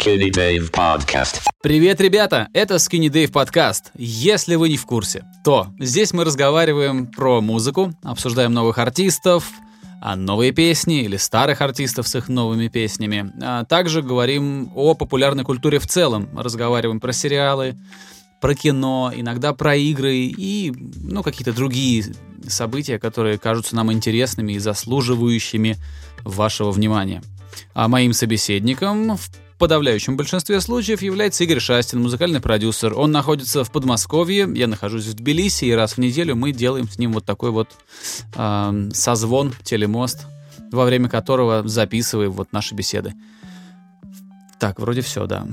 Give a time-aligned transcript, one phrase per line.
[0.00, 1.42] Skinny Dave Podcast.
[1.62, 2.48] Привет, ребята!
[2.54, 3.90] Это Skinny Dave подкаст.
[3.94, 9.50] Если вы не в курсе, то здесь мы разговариваем про музыку, обсуждаем новых артистов,
[10.00, 13.30] а новые песни или старых артистов с их новыми песнями.
[13.42, 17.76] А также говорим о популярной культуре в целом, разговариваем про сериалы,
[18.40, 22.04] про кино, иногда про игры и ну, какие-то другие
[22.48, 25.76] события, которые кажутся нам интересными и заслуживающими
[26.24, 27.22] вашего внимания.
[27.74, 29.28] А моим собеседником в
[29.60, 32.98] подавляющем большинстве случаев является Игорь Шастин, музыкальный продюсер.
[32.98, 36.98] Он находится в Подмосковье, я нахожусь в Тбилиси, и раз в неделю мы делаем с
[36.98, 37.68] ним вот такой вот
[38.34, 40.26] э, созвон, телемост,
[40.72, 43.12] во время которого записываем вот наши беседы.
[44.58, 45.46] Так, вроде все, да.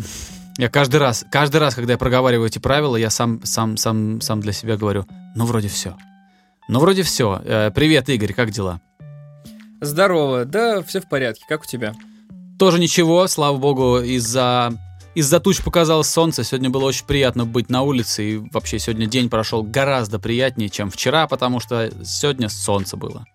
[0.58, 4.40] Я каждый раз, каждый раз, когда я проговариваю эти правила, я сам, сам, сам, сам
[4.40, 5.06] для себя говорю,
[5.36, 5.98] ну вроде все.
[6.70, 7.42] Ну вроде все.
[7.44, 8.80] Э, привет, Игорь, как дела?
[9.82, 11.94] Здорово, да, все в порядке, как у тебя?
[12.58, 14.74] Тоже ничего, слава богу, из-за
[15.14, 16.44] из-за туч показалось солнце.
[16.44, 18.24] Сегодня было очень приятно быть на улице.
[18.24, 23.26] И вообще сегодня день прошел гораздо приятнее, чем вчера, потому что сегодня солнце было.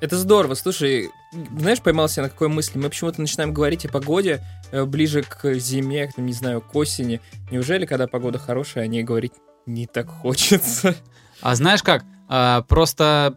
[0.00, 0.54] Это здорово.
[0.54, 1.10] Слушай,
[1.58, 2.78] знаешь, поймался на какой мысли?
[2.78, 4.42] Мы почему-то начинаем говорить о погоде
[4.72, 7.20] э, ближе к зиме, к, не знаю, к осени.
[7.50, 9.34] Неужели, когда погода хорошая, о ней говорить
[9.66, 10.96] не так хочется?
[11.42, 12.04] А знаешь как?
[12.28, 13.36] А, просто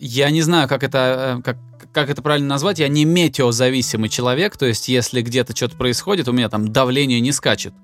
[0.00, 1.56] я не знаю, как это, э, как,
[1.92, 6.32] как это правильно назвать, я не метеозависимый человек, то есть если где-то что-то происходит, у
[6.32, 7.74] меня там давление не скачет.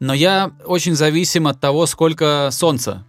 [0.00, 3.04] Но я очень зависим от того, сколько солнца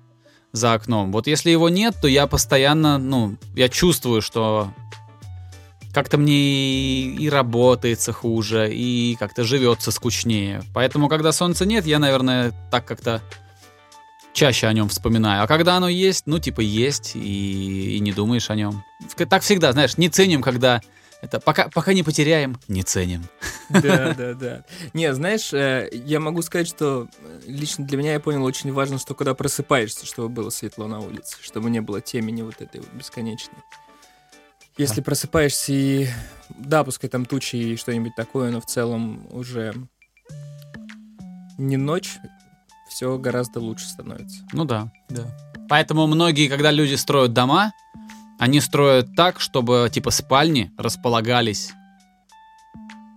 [0.51, 1.11] за окном.
[1.11, 4.73] Вот если его нет, то я постоянно, ну, я чувствую, что
[5.93, 10.63] как-то мне и работается хуже, и как-то живется скучнее.
[10.73, 13.21] Поэтому, когда солнца нет, я, наверное, так как-то
[14.33, 15.43] чаще о нем вспоминаю.
[15.43, 18.83] А когда оно есть, ну, типа, есть, и, и не думаешь о нем.
[19.29, 20.81] Так всегда, знаешь, не ценим, когда
[21.21, 23.25] это пока, пока не потеряем, не ценим.
[23.69, 24.63] Да, да, да.
[24.93, 27.09] Не, знаешь, э, я могу сказать, что
[27.45, 31.37] лично для меня я понял, очень важно, что когда просыпаешься, чтобы было светло на улице,
[31.41, 33.57] чтобы не было темени вот этой вот бесконечной.
[34.77, 36.07] Если просыпаешься и,
[36.47, 39.73] да, пускай там тучи и что-нибудь такое, но в целом уже
[41.57, 42.17] не ночь,
[42.99, 44.43] все гораздо лучше становится.
[44.51, 45.25] Ну да, да.
[45.69, 47.71] Поэтому многие, когда люди строят дома,
[48.37, 51.71] они строят так, чтобы типа спальни располагались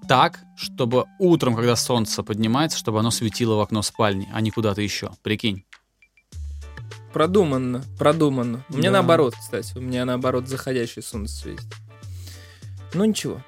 [0.06, 4.81] так, чтобы утром, когда солнце поднимается, чтобы оно светило в окно спальни, а не куда-то
[4.81, 5.10] еще.
[5.25, 5.65] Прикинь.
[7.12, 8.64] Продуманно, продуманно.
[8.69, 8.99] У меня да.
[8.99, 9.76] наоборот, кстати.
[9.76, 11.66] У меня наоборот заходящее солнце светит.
[12.94, 13.43] Ну ничего.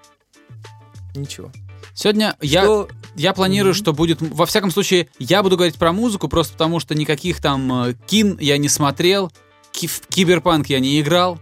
[1.14, 1.52] Ничего.
[1.94, 2.88] Сегодня что...
[3.16, 3.78] я, я планирую, mm-hmm.
[3.78, 4.21] что будет...
[4.21, 8.37] Во всяком случае, я буду говорить про музыку, просто потому что никаких там э, кин
[8.41, 9.32] я не смотрел,
[9.72, 11.38] ки- в киберпанк я не играл.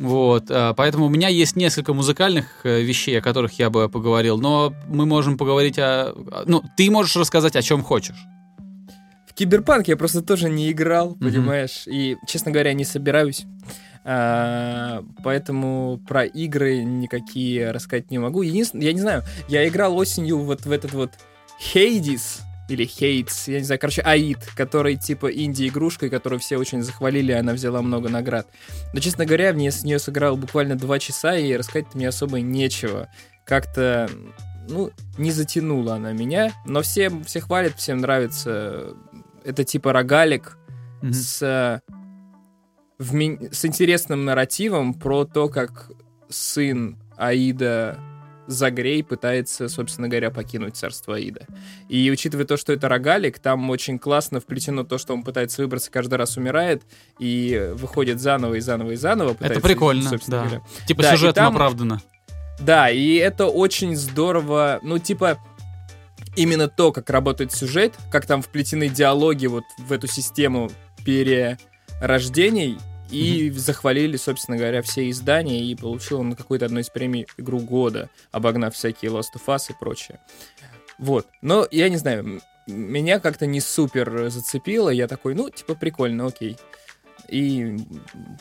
[0.00, 4.38] Вот, э, поэтому у меня есть несколько музыкальных э, вещей, о которых я бы поговорил,
[4.38, 6.12] но мы можем поговорить о...
[6.46, 8.18] Ну, ты можешь рассказать, о чем хочешь.
[9.28, 11.24] В киберпанк я просто тоже не играл, mm-hmm.
[11.24, 13.44] понимаешь, и, честно говоря, не собираюсь.
[14.10, 18.40] А, поэтому про игры никакие рассказать не могу.
[18.40, 21.10] Единственное, я не знаю, я играл осенью вот в этот вот
[21.74, 27.32] Hades, или Хейтс, я не знаю, короче, Аид, который типа инди-игрушка, которую все очень захвалили,
[27.32, 28.48] она взяла много наград.
[28.94, 33.10] Но, честно говоря, мне с нее сыграл буквально два часа, и рассказать мне особо нечего.
[33.44, 34.08] Как-то,
[34.70, 38.94] ну, не затянула она меня, но все, все хвалят, всем нравится.
[39.44, 40.56] Это типа рогалик
[41.02, 41.12] mm-hmm.
[41.12, 41.82] с
[42.98, 43.38] в ми...
[43.52, 45.90] с интересным нарративом про то, как
[46.28, 47.98] сын Аида
[48.46, 51.46] Загрей пытается, собственно говоря, покинуть царство Аида.
[51.88, 55.90] И учитывая то, что это рогалик, там очень классно вплетено то, что он пытается выбраться,
[55.90, 56.82] каждый раз умирает
[57.18, 59.36] и выходит заново и заново и заново.
[59.40, 60.44] Это прикольно, да.
[60.44, 60.62] Говоря.
[60.86, 61.54] Типа да, сюжетно там...
[61.54, 62.00] оправдано.
[62.58, 65.38] Да, и это очень здорово, ну, типа,
[66.34, 70.70] именно то, как работает сюжет, как там вплетены диалоги вот в эту систему
[71.04, 72.78] перерождений,
[73.10, 73.52] и mm-hmm.
[73.52, 78.74] захвалили, собственно говоря, все издания, и получил он какой-то одной из премий игру года, обогнав
[78.74, 80.20] всякие Last of Us и прочее.
[80.98, 81.26] Вот.
[81.42, 84.90] Но я не знаю, меня как-то не супер зацепило.
[84.90, 86.56] Я такой, ну, типа, прикольно, окей.
[87.28, 87.76] И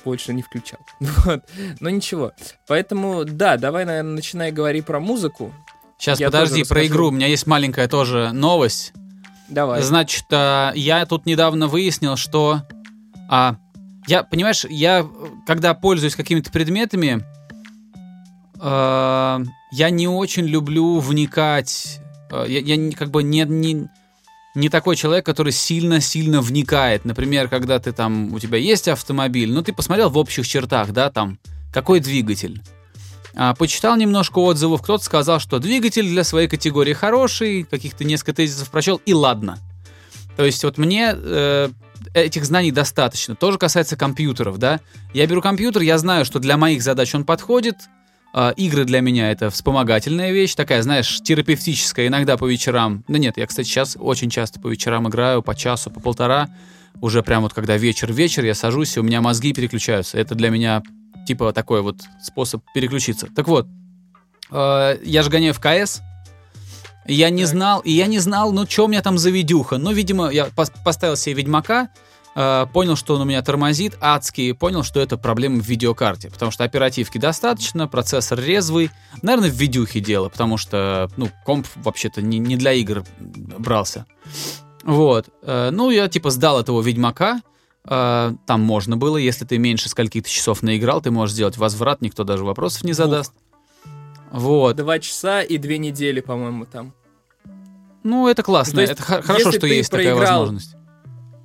[0.03, 0.79] больше не включал.
[0.99, 1.43] Вот.
[1.79, 2.33] Но ничего.
[2.67, 5.53] Поэтому, да, давай, наверное, начинай говорить про музыку.
[5.97, 7.07] Сейчас, я подожди, про игру.
[7.07, 8.93] У меня есть маленькая тоже новость.
[9.49, 9.81] Давай.
[9.81, 12.61] Значит, а, я тут недавно выяснил, что
[13.29, 13.55] а,
[14.07, 15.05] я, понимаешь, я,
[15.45, 17.23] когда пользуюсь какими-то предметами,
[18.59, 19.39] э,
[19.71, 21.99] я не очень люблю вникать.
[22.31, 23.87] Э, я, я как бы не, не,
[24.55, 27.03] не такой человек, который сильно-сильно вникает.
[27.03, 31.11] Например, когда ты там, у тебя есть автомобиль, ну ты посмотрел в общих чертах, да,
[31.11, 31.37] там,
[31.73, 32.61] какой двигатель,
[33.35, 38.71] А, почитал немножко отзывов, кто-то сказал, что двигатель для своей категории хороший, каких-то несколько тезисов
[38.71, 39.59] прочел, и ладно.
[40.37, 41.69] То есть вот мне э,
[42.21, 43.35] этих знаний достаточно.
[43.35, 44.79] Тоже касается компьютеров, да.
[45.13, 47.75] Я беру компьютер, я знаю, что для моих задач он подходит.
[48.33, 53.03] Э, игры для меня это вспомогательная вещь, такая, знаешь, терапевтическая, иногда по вечерам.
[53.07, 56.49] Да нет, я, кстати, сейчас очень часто по вечерам играю, по часу, по полтора.
[56.99, 60.17] Уже прям вот когда вечер-вечер, я сажусь, и у меня мозги переключаются.
[60.17, 60.81] Это для меня
[61.27, 63.27] типа такой вот способ переключиться.
[63.35, 63.67] Так вот,
[64.51, 66.01] э, я же гоняю в КС,
[67.05, 67.51] я не Так.
[67.51, 69.77] знал, и я не знал, ну, что у меня там за видюха.
[69.77, 71.89] Ну, видимо, я пос- поставил себе Ведьмака,
[72.71, 76.51] понял, что он у меня тормозит адски, и понял, что это проблема в видеокарте, потому
[76.51, 78.91] что оперативки достаточно, процессор резвый.
[79.23, 84.05] Наверное, в видюхе дело, потому что, ну, комп вообще-то не, не для игр брался.
[84.83, 85.29] Вот.
[85.41, 87.41] Э, ну, я типа сдал этого Ведьмака,
[87.87, 92.23] Э, там можно было, если ты меньше скольки-то часов наиграл, ты можешь сделать возврат, никто
[92.23, 93.33] даже вопросов не задаст.
[94.31, 94.75] Вот.
[94.75, 96.93] Два часа и две недели, по-моему, там.
[98.03, 98.81] Ну, это классно.
[98.81, 100.75] Есть, это хорошо, что есть такая возможность.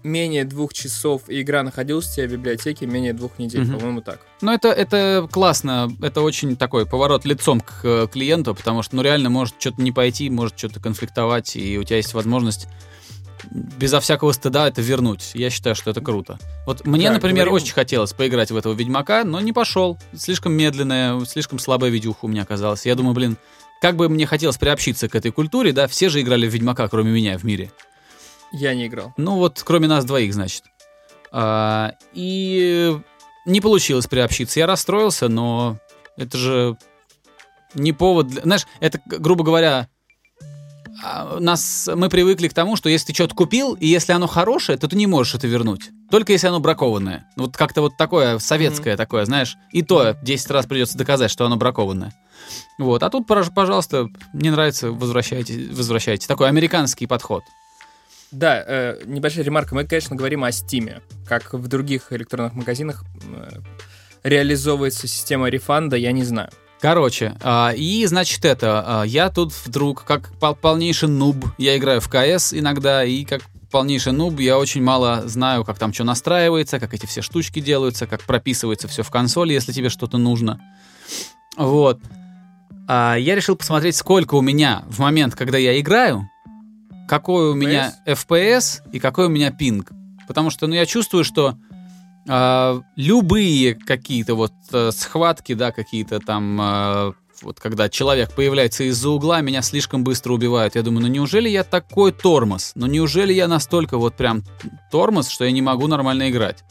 [0.02, 3.78] Менее двух часов, и игра находилась у тебя в библиотеке менее двух недель, Мгм.
[3.78, 4.20] по-моему, так.
[4.40, 5.90] Ну, это, это классно.
[6.02, 9.92] Это очень такой поворот лицом к э, клиенту, потому что, ну, реально может что-то не
[9.92, 12.66] пойти, может что-то конфликтовать, и у тебя есть возможность
[13.50, 15.32] безо всякого стыда это вернуть.
[15.34, 16.38] Я считаю, что это круто.
[16.66, 19.98] Вот мне, Да, например, говорим- очень хотелось поиграть в этого Ведьмака, но не пошел.
[20.16, 22.86] Слишком медленная, слишком слабая видюха у меня оказалась.
[22.86, 23.36] Я думаю, блин,
[23.80, 27.10] как бы мне хотелось приобщиться к этой культуре, да, все же играли в Ведьмака, кроме
[27.10, 27.72] меня в мире.
[28.52, 29.12] Я не играл.
[29.16, 30.64] Ну вот, кроме нас двоих, значит.
[31.32, 32.96] А, и
[33.46, 34.60] не получилось приобщиться.
[34.60, 35.78] Я расстроился, но
[36.16, 36.76] это же
[37.74, 38.28] не повод...
[38.28, 38.42] Для...
[38.42, 39.88] Знаешь, это, грубо говоря,
[41.02, 44.78] а, нас, мы привыкли к тому, что если ты что-то купил, и если оно хорошее,
[44.78, 45.90] то ты не можешь это вернуть.
[46.10, 47.26] Только если оно бракованное.
[47.36, 49.56] Вот как-то вот такое советское такое, знаешь.
[49.72, 52.12] И то 10 раз придется доказать, что оно бракованное.
[52.78, 53.02] Вот.
[53.02, 56.28] А тут, пож- пожалуйста, не нравится, возвращайте, возвращайте.
[56.28, 57.42] Такой американский подход.
[58.32, 59.74] Да, э, небольшая ремарка.
[59.74, 61.02] Мы, конечно, говорим о Стиме.
[61.26, 63.60] Как в других электронных магазинах э,
[64.24, 66.50] реализовывается система рефанда, я не знаю.
[66.80, 72.00] Короче, а, и значит это, а, я тут вдруг, как пол- полнейший нуб, я играю
[72.00, 76.80] в КС иногда, и как полнейший нуб, я очень мало знаю, как там что настраивается,
[76.80, 80.60] как эти все штучки делаются, как прописывается все в консоли, если тебе что-то нужно.
[81.56, 82.00] Вот.
[82.88, 86.28] А, я решил посмотреть, сколько у меня в момент, когда я играю,
[87.08, 89.90] какой у меня FPS и какой у меня пинг.
[90.28, 91.56] Потому что, ну, я чувствую, что
[92.28, 97.12] а, любые какие-то вот э, схватки, да, какие-то там, э,
[97.42, 100.76] вот когда человек появляется из-за угла, меня слишком быстро убивают.
[100.76, 102.72] Я думаю, ну неужели я такой тормоз?
[102.76, 104.44] Ну неужели я настолько вот прям
[104.92, 106.64] тормоз, что я не могу нормально играть?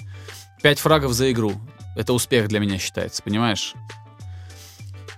[0.64, 1.54] Пять фрагов за игру.
[1.98, 3.74] Это успех для меня считается, понимаешь?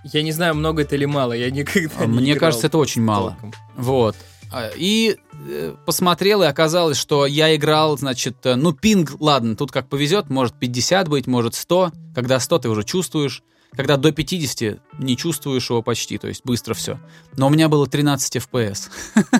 [0.02, 1.32] Я не знаю, много это или мало.
[1.32, 3.30] Я никогда А не мне кажется, это очень мало.
[3.30, 3.52] толком.
[3.76, 4.16] Вот.
[4.54, 5.16] А, И
[5.48, 10.30] э, посмотрел, и оказалось, что я играл, значит, э, ну, пинг, ладно, тут как повезет,
[10.30, 11.92] может 50 быть, может 100.
[12.14, 13.42] Когда 100 ты уже чувствуешь.
[13.76, 17.00] Когда до 50 не чувствуешь его почти, то есть быстро все.
[17.36, 18.88] Но у меня было 13 FPS.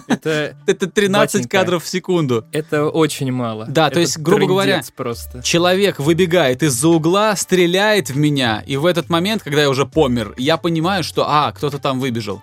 [0.08, 1.58] Это, Это 13 Батенька.
[1.58, 2.44] кадров в секунду.
[2.50, 3.66] это очень мало.
[3.68, 5.40] Да, то есть, грубо говоря, просто.
[5.44, 10.34] Человек выбегает из-за угла, стреляет в меня, и в этот момент, когда я уже помер,
[10.36, 12.42] я понимаю, что, а, кто-то там выбежал.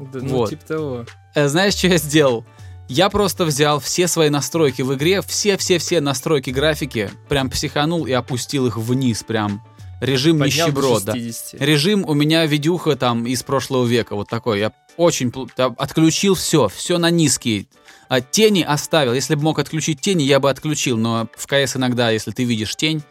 [0.00, 0.50] Да, ну, вот.
[0.50, 1.06] типа того.
[1.34, 2.44] Э, Знаешь, что я сделал?
[2.88, 8.66] Я просто взял все свои настройки в игре, все-все-все настройки графики, прям психанул и опустил
[8.66, 9.62] их вниз, прям
[10.00, 11.12] режим Поднял до нищеброд, да.
[11.12, 11.60] 60.
[11.60, 14.58] Режим у меня видюха там из прошлого века, вот такой.
[14.58, 17.66] Я очень отключил все, все на низкие.
[18.08, 19.14] А тени оставил.
[19.14, 20.96] Если бы мог отключить тени, я бы отключил.
[20.96, 23.02] Но в КС иногда, если ты видишь тень,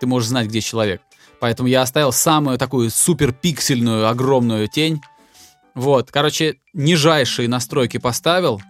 [0.00, 1.00] ты можешь знать, где человек.
[1.40, 5.00] Поэтому я оставил самую такую супер пиксельную, огромную тень.
[5.74, 8.60] Вот, короче, нижайшие настройки поставил.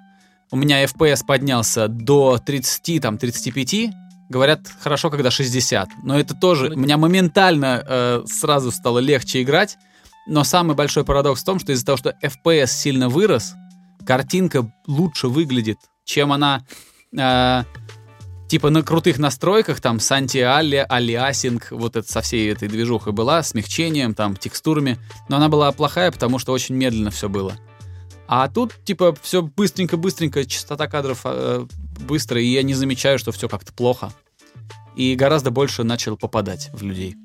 [0.50, 3.90] У меня FPS поднялся до 30, там, 35.
[4.30, 5.88] Говорят, хорошо, когда 60.
[6.02, 6.70] Но это тоже...
[6.70, 9.76] У меня моментально э, сразу стало легче играть.
[10.26, 13.54] Но самый большой парадокс в том, что из-за того, что FPS сильно вырос,
[14.06, 16.62] картинка лучше выглядит, чем она...
[17.16, 17.64] э,
[18.48, 24.14] типа на крутых настройках, там, с анти-алиасинг, вот это со всей этой движухой была, смягчением,
[24.14, 24.98] там, текстурами.
[25.28, 27.54] Но она была плохая, потому что очень медленно все было.
[28.26, 31.66] А тут, типа, все быстренько-быстренько, частота кадров э,
[32.00, 34.12] быстро, и я не замечаю, что все как-то плохо.
[34.96, 37.16] И гораздо больше начал попадать в людей.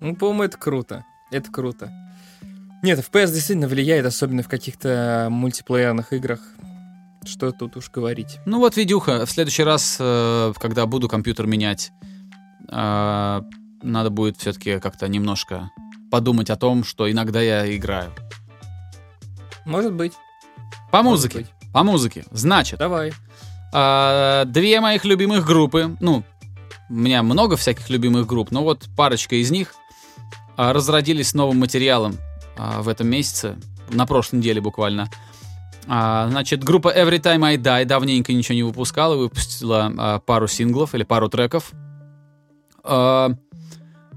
[0.00, 1.04] Ну, по-моему, это круто.
[1.30, 1.92] Это круто.
[2.82, 6.40] Нет, FPS действительно влияет, особенно в каких-то мультиплеерных играх.
[7.26, 8.38] Что тут уж говорить.
[8.46, 11.90] Ну вот, видюха, в следующий раз, э, когда буду компьютер менять,
[12.70, 13.42] э,
[13.82, 15.70] надо будет все-таки как-то немножко
[16.10, 18.12] подумать о том, что иногда я играю.
[19.64, 20.12] Может быть.
[20.92, 21.38] По может музыке.
[21.38, 21.72] быть.
[21.72, 22.24] По музыке.
[22.30, 23.12] Значит, Давай.
[23.72, 25.96] а, две моих любимых группы.
[26.00, 26.22] Ну,
[26.88, 29.74] у меня много всяких любимых групп, но вот парочка из них
[30.56, 32.16] разродились новым материалом
[32.56, 33.56] в этом месяце,
[33.90, 35.10] на прошлой неделе буквально.
[35.88, 40.94] А, значит, группа Every Time I Die давненько ничего не выпускала, выпустила а, пару синглов
[40.94, 41.72] или пару треков.
[42.82, 43.30] А,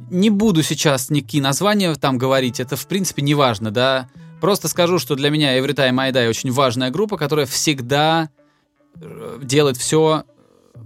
[0.09, 4.09] не буду сейчас никакие названия там говорить, это в принципе не важно, да.
[4.41, 8.29] Просто скажу, что для меня Every Time I Die очень важная группа, которая всегда
[8.95, 10.23] э, делает все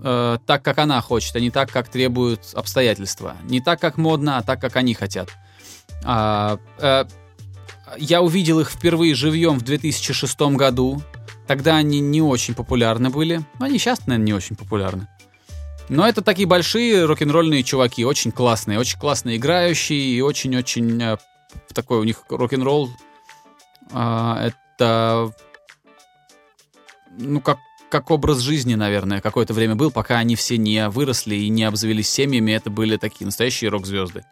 [0.03, 3.37] э, так, как она хочет, а не так, как требуют обстоятельства.
[3.43, 5.29] Не так, как модно, а так, как они хотят.
[6.03, 7.05] А, э,
[7.97, 11.01] я увидел их впервые живьем в 2006 году.
[11.47, 13.41] Тогда они не очень популярны были.
[13.59, 15.07] Ну, Они сейчас, наверное, не очень популярны.
[15.89, 21.17] Но это такие большие рок-н-ролльные чуваки, очень классные, очень классно играющие и очень-очень э,
[21.73, 22.89] такой у них рок-н-ролл.
[23.91, 25.33] а, это
[27.17, 27.57] ну как
[27.89, 32.09] как образ жизни, наверное, какое-то время был, пока они все не выросли и не обзавелись
[32.09, 34.25] семьями, это были такие настоящие рок-звезды.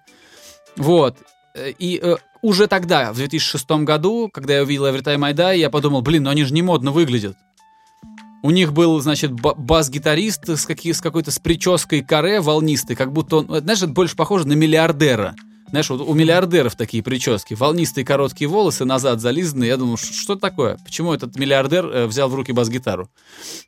[0.77, 1.18] Вот.
[1.53, 5.57] Э, И э, уже тогда, в 2006 году, когда я увидел Every Time I Die,
[5.57, 7.36] я подумал, блин, ну они же не модно выглядят.
[8.43, 13.13] У них был, значит, ба- бас-гитарист с, какие, с какой-то с прической каре волнистой, как
[13.13, 15.36] будто он, знаешь, это больше похоже на миллиардера.
[15.69, 17.53] Знаешь, вот у миллиардеров такие прически.
[17.53, 19.69] Волнистые короткие волосы, назад зализанные.
[19.69, 20.77] Я думаю, «Ш- что такое?
[20.83, 23.10] Почему этот миллиардер э, взял в руки бас-гитару?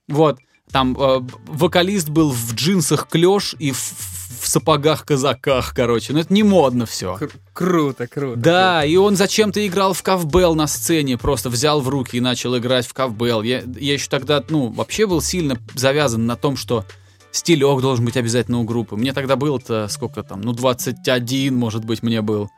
[0.09, 0.39] Вот.
[0.71, 6.11] Там э, вокалист был в джинсах клеш и в, в сапогах-казаках, короче.
[6.13, 7.17] Ну, это не модно все.
[7.19, 8.37] Кру- круто, круто.
[8.37, 12.57] Да, и он зачем-то играл в ковбел на сцене, просто взял в руки и начал
[12.57, 13.41] играть в ковбел.
[13.41, 16.85] Я, я еще тогда, ну, вообще был сильно завязан на том, что
[17.31, 18.97] стилек должен быть обязательно у группы.
[18.97, 22.49] Мне тогда было-то сколько там, ну, 21, может быть, мне был.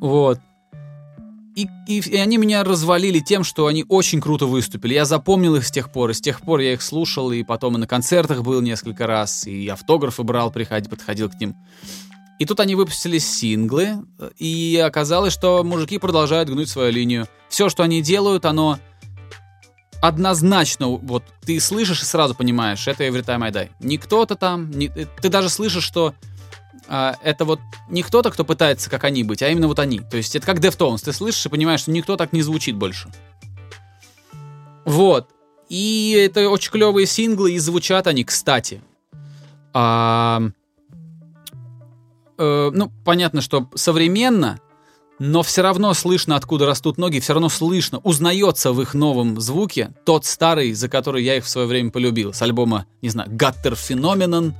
[0.00, 0.38] Вот.
[1.56, 4.92] И, и, и они меня развалили тем, что они очень круто выступили.
[4.92, 7.76] Я запомнил их с тех пор, и с тех пор я их слушал, и потом
[7.76, 11.56] и на концертах был несколько раз, и автографы брал, приходи, подходил к ним.
[12.38, 14.04] И тут они выпустили синглы,
[14.36, 17.26] и оказалось, что мужики продолжают гнуть свою линию.
[17.48, 18.78] Все, что они делают, оно
[20.02, 23.70] однозначно, вот ты слышишь и сразу понимаешь, это Every Time I Die.
[23.80, 26.12] Не кто-то там, не- ты даже слышишь, что
[26.88, 30.00] а, это вот не кто-то, кто пытается как они быть, а именно вот они.
[30.00, 33.08] То есть это как Deftones, ты слышишь и понимаешь, что никто так не звучит больше.
[34.84, 35.30] Вот.
[35.68, 38.82] И это очень клевые синглы, и звучат они, кстати.
[39.72, 40.42] А,
[42.38, 44.60] э, ну, понятно, что современно,
[45.18, 49.92] но все равно слышно, откуда растут ноги, все равно слышно, узнается в их новом звуке
[50.04, 53.72] тот старый, за который я их в свое время полюбил, с альбома, не знаю, Gutter
[53.72, 54.52] Phenomenon,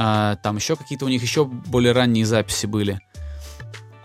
[0.00, 3.00] а, там еще какие-то у них еще более ранние записи были.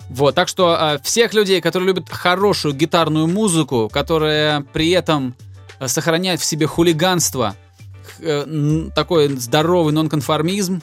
[0.09, 5.35] Вот, так что а, всех людей, которые любят хорошую гитарную музыку, которая при этом
[5.79, 7.55] а, сохраняет в себе хулиганство,
[8.19, 10.81] э, такой здоровый нонконформизм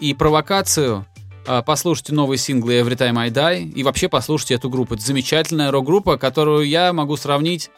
[0.00, 1.06] и провокацию,
[1.46, 4.94] а, послушайте новые синглы Every Time I Die и вообще послушайте эту группу.
[4.94, 7.70] Это замечательная рок-группа, которую я могу сравнить,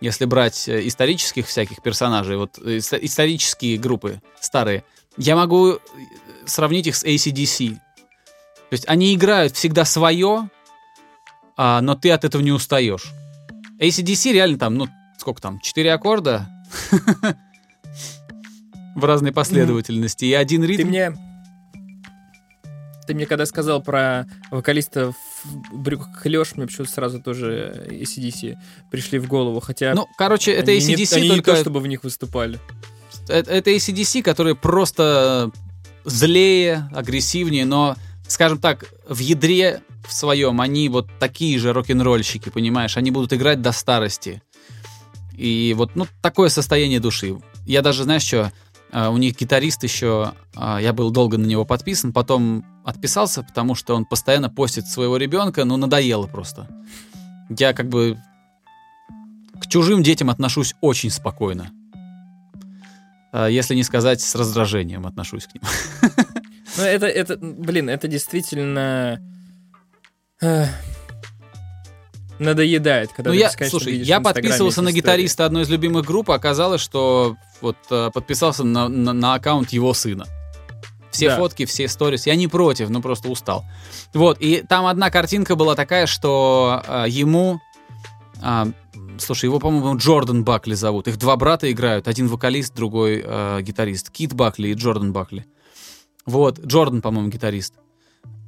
[0.00, 4.84] если брать э, исторических всяких персонажей, вот э, исторические группы старые,
[5.20, 5.78] я могу э,
[6.46, 7.74] сравнить их с ACDC.
[7.74, 10.48] То есть они играют всегда свое,
[11.56, 13.12] а, но ты от этого не устаешь.
[13.80, 16.48] ACDC реально там, ну, сколько там, четыре аккорда
[18.96, 20.88] в разной последовательности и один Ты ритм.
[20.88, 21.12] мне...
[23.06, 25.12] Ты мне когда сказал про вокалиста
[25.44, 28.56] в брюках клеш, мне почему-то сразу тоже ACDC
[28.90, 29.94] пришли в голову, хотя...
[29.94, 32.58] Ну, короче, это они не- ACDC, они не только то, чтобы в них выступали.
[33.30, 35.50] Это, это ACDC, которые просто
[36.04, 37.96] злее, агрессивнее, но,
[38.26, 42.96] скажем так, в ядре в своем они вот такие же рок-н-ролльщики, понимаешь?
[42.96, 44.42] Они будут играть до старости.
[45.36, 47.38] И вот, ну, такое состояние души.
[47.66, 48.52] Я даже, знаешь что,
[48.92, 53.74] а, у них гитарист еще, а, я был долго на него подписан, потом отписался, потому
[53.74, 56.68] что он постоянно постит своего ребенка, ну, надоело просто.
[57.48, 58.18] Я как бы
[59.60, 61.70] к чужим детям отношусь очень спокойно.
[63.32, 65.62] А, Если не сказать, с раздражением отношусь к ним.
[66.76, 69.20] Ну, это, это, блин, это действительно...
[70.40, 70.66] э,
[72.38, 76.30] надоедает, когда Ну, ты я, бесконечно слушай, я подписывался на гитариста одной из любимых групп,
[76.30, 80.26] а оказалось, что вот э, подписался на, на- на аккаунт его сына.
[81.10, 81.36] Все Да.
[81.36, 82.26] фотки, все сторис.
[82.26, 83.64] Я не против, но просто устал.
[84.14, 87.60] Вот, и там одна картинка была такая, что э, ему...
[88.40, 88.68] а,
[89.22, 91.08] слушай, его, по-моему, Джордан Бакли зовут.
[91.08, 92.08] Их два брата играют.
[92.08, 94.10] Один вокалист, другой э, гитарист.
[94.10, 95.46] Кит Бакли и Джордан Бакли.
[96.26, 97.74] Вот, Джордан, по-моему, гитарист.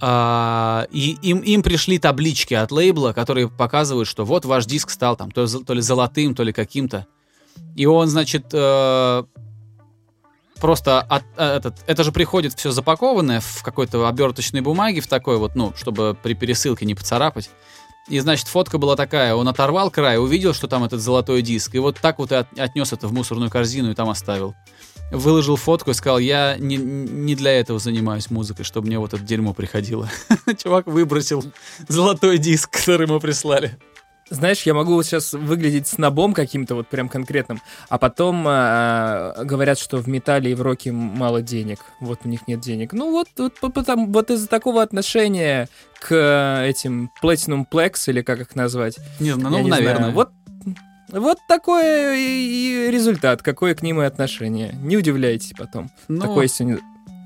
[0.01, 5.17] А, и им, им пришли таблички от лейбла, которые показывают, что вот ваш диск стал
[5.17, 7.07] там то, то ли золотым, то ли каким-то.
[7.77, 9.25] И он, значит, э,
[10.61, 15.37] просто от, э, этот, это же приходит все запакованное в какой-то оберточной бумаге, в такой
[15.37, 17.51] вот, ну, чтобы при пересылке не поцарапать.
[18.09, 21.79] И, значит, фотка была такая, он оторвал край, увидел, что там этот золотой диск, и
[21.79, 24.55] вот так вот и от, отнес это в мусорную корзину и там оставил.
[25.13, 29.23] Выложил фотку и сказал, я не, не для этого занимаюсь музыкой, чтобы мне вот это
[29.23, 30.09] дерьмо приходило.
[30.63, 31.45] Чувак выбросил
[31.87, 33.79] золотой диск, который ему прислали
[34.33, 39.99] знаешь, я могу сейчас выглядеть снобом каким-то вот прям конкретным, а потом э, говорят, что
[39.99, 42.93] в металле и в роке мало денег, вот у них нет денег.
[42.93, 45.69] Ну вот, вот, потому, вот из-за такого отношения
[46.01, 48.97] к э, этим Platinum Plex, или как их назвать?
[49.21, 49.97] Не, ну, не наверное.
[49.97, 50.15] Знаю.
[50.15, 50.31] Вот
[51.09, 54.75] вот такой и результат, какое к ним и отношение.
[54.81, 55.91] Не удивляйтесь потом.
[56.09, 56.81] Ну, Такой сегодня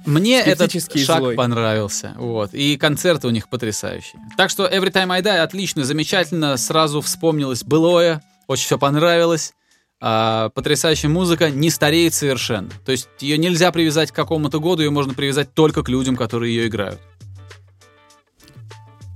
[0.06, 1.34] мне этот шаг злой.
[1.34, 2.14] понравился.
[2.16, 2.54] Вот.
[2.54, 4.20] И концерты у них потрясающие.
[4.36, 6.56] Так что Every Time I Die отлично, замечательно.
[6.56, 8.22] Сразу вспомнилось былое.
[8.46, 9.52] Очень все понравилось.
[10.00, 12.70] А, потрясающая музыка не стареет совершенно.
[12.84, 16.54] То есть ее нельзя привязать к какому-то году, ее можно привязать только к людям, которые
[16.54, 17.00] ее играют.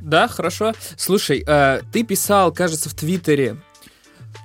[0.00, 0.72] Да, хорошо.
[0.96, 3.58] Слушай, э, ты писал, кажется, в Твиттере,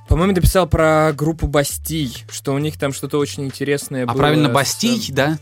[0.08, 4.16] по-моему, ты писал про группу Бастий, что у них там что-то очень интересное а было.
[4.16, 5.10] А правильно, Бастий, с...
[5.10, 5.40] да?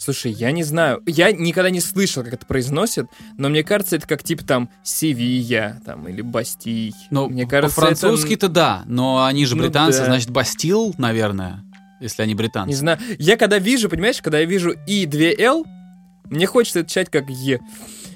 [0.00, 1.02] Слушай, я не знаю.
[1.04, 5.78] Я никогда не слышал, как это произносят, но мне кажется, это как типа там Севия
[5.84, 6.94] там, или Бастий.
[7.10, 8.54] Ну, мне кажется, по-французски-то это...
[8.54, 10.12] да, но они же ну британцы, ну, да.
[10.12, 11.62] значит, Бастил, наверное,
[12.00, 12.70] если они британцы.
[12.70, 12.98] Не знаю.
[13.18, 15.66] Я когда вижу, понимаешь, когда я вижу И 2 Л,
[16.30, 17.60] мне хочется это читать как Е.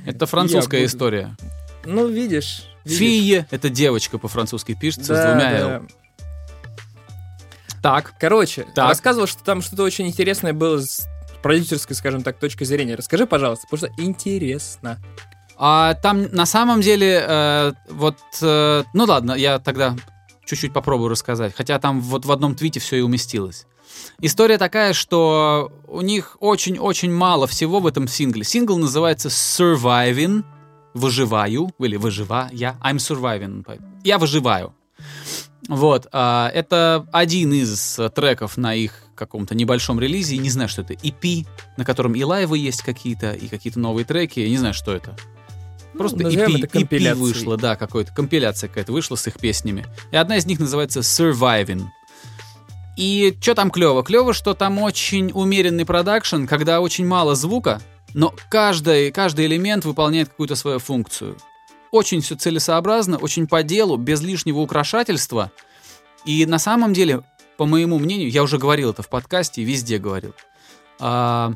[0.06, 1.36] Это французская я история.
[1.84, 2.62] Ну, видишь.
[2.86, 2.98] видишь.
[2.98, 5.76] Фие— это девочка по-французски пишется да, с двумя да.
[5.76, 5.82] Л.
[7.82, 8.14] Так.
[8.18, 8.88] Короче, так.
[8.88, 11.06] рассказывал, что там что-то очень интересное было с
[11.44, 12.94] продюсерской, скажем так, точкой зрения.
[12.94, 14.98] Расскажи, пожалуйста, потому что интересно.
[15.58, 19.94] А там на самом деле, э, вот, э, ну ладно, я тогда
[20.46, 21.52] чуть-чуть попробую рассказать.
[21.54, 23.66] Хотя там вот в одном твите все и уместилось.
[24.22, 28.42] История такая, что у них очень-очень мало всего в этом сингле.
[28.42, 30.44] Сингл называется Surviving,
[30.94, 33.64] выживаю, или выжива, я, I'm surviving,
[34.02, 34.74] я выживаю.
[35.68, 40.94] Вот, а, это один из треков на их каком-то небольшом релизе, не знаю, что это,
[40.94, 41.46] EP,
[41.76, 45.16] на котором и лайвы есть какие-то, и какие-то новые треки, я не знаю, что это.
[45.94, 49.86] Ну, Просто ну, EP, это EP вышла, да, какой-то компиляция какая-то вышла с их песнями.
[50.10, 51.84] И одна из них называется Surviving.
[52.96, 54.02] И что там клево?
[54.02, 57.80] Клево, что там очень умеренный продакшн, когда очень мало звука,
[58.12, 61.36] но каждый, каждый элемент выполняет какую-то свою функцию.
[61.90, 65.52] Очень все целесообразно, очень по делу, без лишнего украшательства.
[66.24, 67.22] И на самом деле
[67.56, 70.34] по моему мнению, я уже говорил это в подкасте, везде говорил,
[71.00, 71.52] а,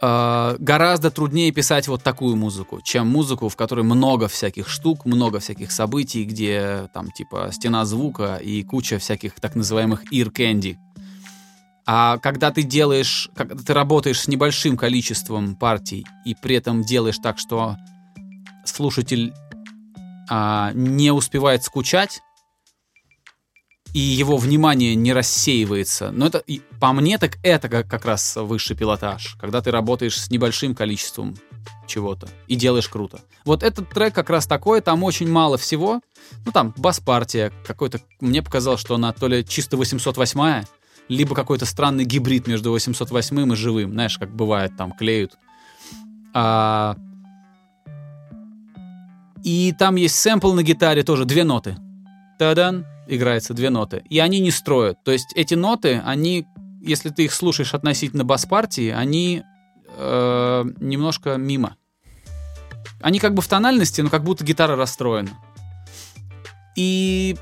[0.00, 5.40] а, гораздо труднее писать вот такую музыку, чем музыку, в которой много всяких штук, много
[5.40, 10.76] всяких событий, где там типа стена звука и куча всяких так называемых ear candy.
[11.86, 17.18] А когда ты делаешь, когда ты работаешь с небольшим количеством партий и при этом делаешь
[17.18, 17.76] так, что
[18.64, 19.32] слушатель
[20.28, 22.20] а, не успевает скучать,
[23.94, 26.10] и его внимание не рассеивается.
[26.10, 26.42] Но это,
[26.80, 31.36] по мне, так это как, как раз высший пилотаж, когда ты работаешь с небольшим количеством
[31.86, 33.20] чего-то и делаешь круто.
[33.44, 36.00] Вот этот трек как раз такой, там очень мало всего.
[36.44, 40.64] Ну, там бас-партия какой-то, мне показалось, что она то ли чисто 808
[41.08, 43.92] либо какой-то странный гибрид между 808 и живым.
[43.92, 45.38] Знаешь, как бывает, там клеют.
[46.34, 46.96] А...
[49.44, 51.76] И там есть сэмпл на гитаре тоже, две ноты.
[52.38, 54.02] Тадан, играется две ноты.
[54.08, 55.02] И они не строят.
[55.04, 56.46] То есть эти ноты, они,
[56.80, 59.42] если ты их слушаешь относительно бас-партии, они
[59.96, 61.76] э, немножко мимо.
[63.00, 65.30] Они как бы в тональности, но как будто гитара расстроена.
[66.76, 67.36] И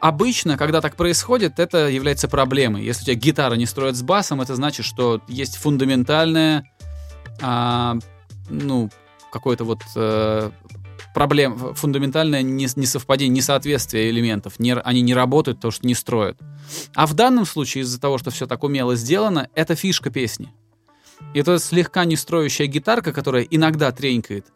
[0.00, 2.84] обычно, когда так происходит, это является проблемой.
[2.84, 6.64] Если у тебя гитара не строит с басом, это значит, что есть фундаментальная,
[7.40, 7.96] а,
[8.48, 8.90] ну,
[9.30, 10.50] какое-то вот э,
[11.14, 14.58] проблем, фундаментальное несовпадение, несоответствие элементов.
[14.58, 16.38] Не, они не работают, потому что не строят.
[16.94, 20.52] А в данном случае, из-за того, что все так умело сделано, это фишка песни.
[21.34, 24.46] И эта слегка не строящая гитарка, которая иногда тренькает,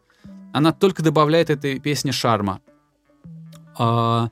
[0.53, 2.61] она только добавляет этой песне шарма.
[3.77, 4.29] А...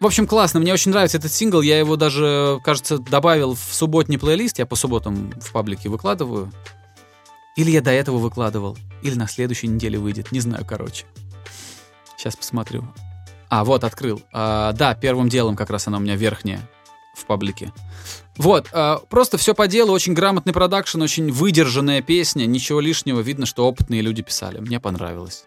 [0.00, 0.60] В общем, классно.
[0.60, 1.62] Мне очень нравится этот сингл.
[1.62, 4.58] Я его даже, кажется, добавил в субботний плейлист.
[4.58, 6.52] Я по субботам в паблике выкладываю.
[7.56, 11.06] Или я до этого выкладывал, или на следующей неделе выйдет, не знаю, короче.
[12.16, 12.84] Сейчас посмотрю.
[13.48, 14.22] А, вот, открыл.
[14.32, 16.60] А, да, первым делом как раз она у меня верхняя.
[17.14, 17.72] в паблике.
[18.36, 23.46] Вот, э, просто все по делу, очень грамотный продакшн, очень выдержанная песня, ничего лишнего, видно,
[23.46, 24.58] что опытные люди писали.
[24.58, 25.44] Мне понравилось.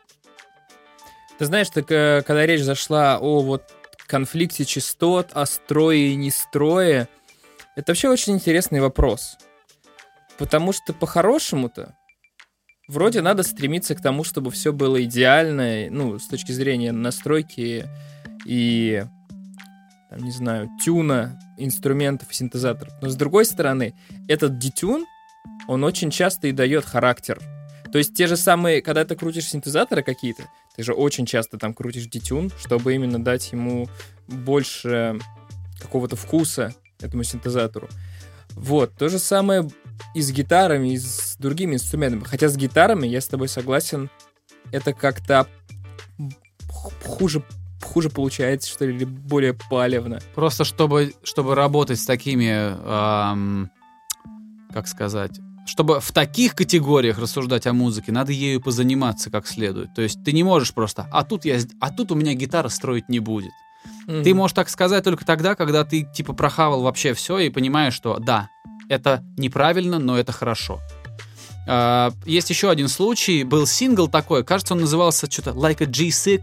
[1.37, 3.63] Ты знаешь, так, э, когда речь зашла о вот
[4.07, 7.09] конфликте частот, о строе и не строе,
[7.75, 9.35] это вообще очень интересный вопрос.
[10.37, 11.96] Потому что по-хорошему-то
[12.87, 17.85] вроде надо стремиться к тому, чтобы все было идеально, ну, с точки зрения настройки
[18.45, 19.03] и,
[20.09, 22.93] там, не знаю, тюна инструментов и синтезаторов.
[23.01, 23.93] Но с другой стороны,
[24.27, 25.05] этот детюн,
[25.67, 27.39] он очень часто и дает характер.
[27.91, 30.43] То есть те же самые, когда ты крутишь синтезаторы какие-то,
[30.75, 33.87] ты же очень часто там крутишь детюн, чтобы именно дать ему
[34.27, 35.19] больше
[35.81, 37.87] какого-то вкуса этому синтезатору.
[38.51, 39.69] Вот, то же самое
[40.13, 42.23] и с гитарами, и с другими инструментами.
[42.23, 44.09] Хотя с гитарами, я с тобой согласен,
[44.71, 45.47] это как-то
[47.03, 47.43] хуже
[47.81, 50.19] хуже получается, что ли, или более палевно.
[50.35, 53.71] Просто чтобы, чтобы работать с такими, эм,
[54.73, 59.93] как сказать, чтобы в таких категориях рассуждать о музыке, надо ею позаниматься как следует.
[59.93, 63.09] То есть ты не можешь просто, а тут, я, а тут у меня гитара строить
[63.09, 63.51] не будет.
[64.07, 64.23] Mm-hmm.
[64.23, 68.17] Ты можешь так сказать только тогда, когда ты типа прохавал вообще все и понимаешь, что
[68.19, 68.49] да,
[68.89, 70.79] это неправильно, но это хорошо.
[71.67, 76.41] Uh, есть еще один случай, был сингл такой, кажется, он назывался что-то Like a G6.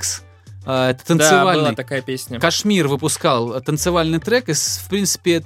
[0.67, 1.63] Uh, это танцевальный.
[1.63, 2.39] Да, была такая песня.
[2.39, 5.43] Кашмир выпускал танцевальный трек, и, в принципе,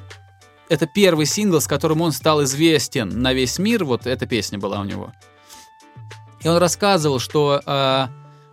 [0.69, 3.85] это первый сингл, с которым он стал известен на весь мир.
[3.85, 5.13] Вот эта песня была у него.
[6.41, 8.07] И он рассказывал, что э,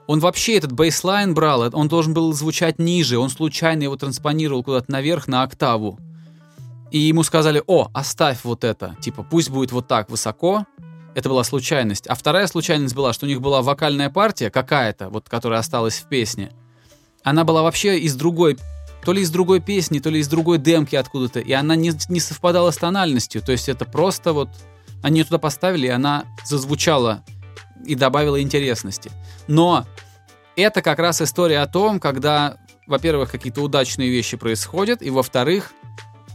[0.08, 4.92] он вообще этот бейслайн брал, он должен был звучать ниже, он случайно его транспонировал куда-то
[4.92, 6.00] наверх на октаву.
[6.96, 10.66] И ему сказали, о, оставь вот это, типа, пусть будет вот так высоко.
[11.14, 12.08] Это была случайность.
[12.08, 16.08] А вторая случайность была, что у них была вокальная партия какая-то, вот, которая осталась в
[16.08, 16.54] песне.
[17.22, 18.58] Она была вообще из другой,
[19.04, 21.42] то ли из другой песни, то ли из другой демки откуда-то.
[21.42, 23.42] И она не, не совпадала с тональностью.
[23.42, 24.48] То есть это просто вот...
[25.04, 27.26] Они ее туда поставили, и она зазвучала
[27.86, 29.12] и добавила интересности.
[29.48, 29.86] Но
[30.56, 32.56] это как раз история о том, когда,
[32.88, 35.74] во-первых, какие-то удачные вещи происходят, и, во-вторых,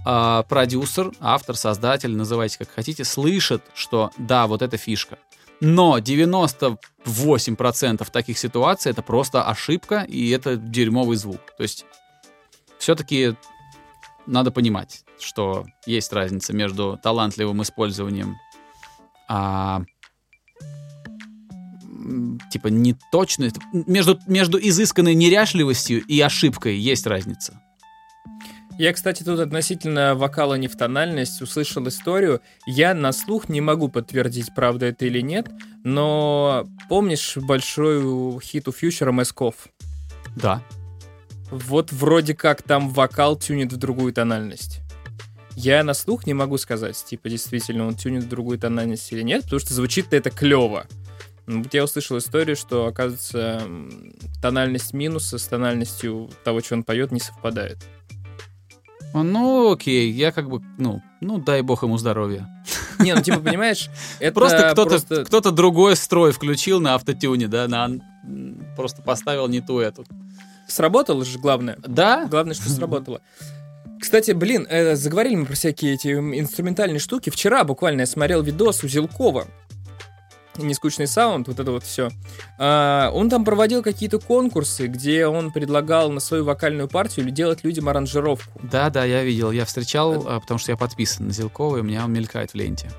[0.07, 5.19] э, продюсер, автор, создатель, называйте как хотите, слышит, что да, вот эта фишка.
[5.61, 11.55] Но 98% таких ситуаций это просто ошибка, и это дерьмовый звук.
[11.57, 11.85] То есть
[12.79, 13.37] все-таки
[14.27, 18.37] надо понимать, что есть разница между талантливым использованием
[19.29, 19.83] а,
[22.51, 23.57] типа неточность.
[23.73, 27.61] Между, между изысканной неряшливостью и ошибкой есть разница.
[28.81, 32.40] Я, кстати, тут относительно вокала не в тональность услышал историю.
[32.64, 35.49] Я на слух не могу подтвердить, правда это или нет,
[35.85, 39.69] но помнишь большой хит у Фьючера Мэсков?
[40.35, 40.62] Да.
[41.51, 44.81] Вот вроде как там вокал тюнит в другую тональность.
[45.57, 49.43] Я на слух не могу сказать, типа, действительно, он тюнит в другую тональность или нет,
[49.43, 50.87] потому что звучит это клево.
[51.45, 53.61] Ну, вот я услышал историю, что, оказывается,
[54.40, 57.77] тональность минуса с тональностью того, что он поет, не совпадает.
[59.12, 62.49] Ну, окей, я как бы, ну, ну, дай бог ему здоровья.
[62.99, 63.88] Не, ну, типа, понимаешь,
[64.20, 65.25] это просто кто-то просто...
[65.25, 67.90] кто другой строй включил на автотюне, да, на
[68.77, 70.05] просто поставил не ту эту.
[70.68, 71.77] Сработало же главное.
[71.87, 72.27] Да?
[72.27, 73.20] Главное, что сработало.
[74.01, 77.31] Кстати, блин, э, заговорили мы про всякие эти инструментальные штуки.
[77.31, 79.46] Вчера буквально я смотрел видос у Зилкова
[80.57, 82.11] нескучный саунд, вот это вот все.
[82.59, 87.89] А, он там проводил какие-то конкурсы, где он предлагал на свою вокальную партию делать людям
[87.89, 88.61] аранжировку.
[88.63, 91.85] Да, да, я видел, я встречал, а, потому что я подписан на Зилкова, и у
[91.85, 92.91] меня он мелькает в ленте.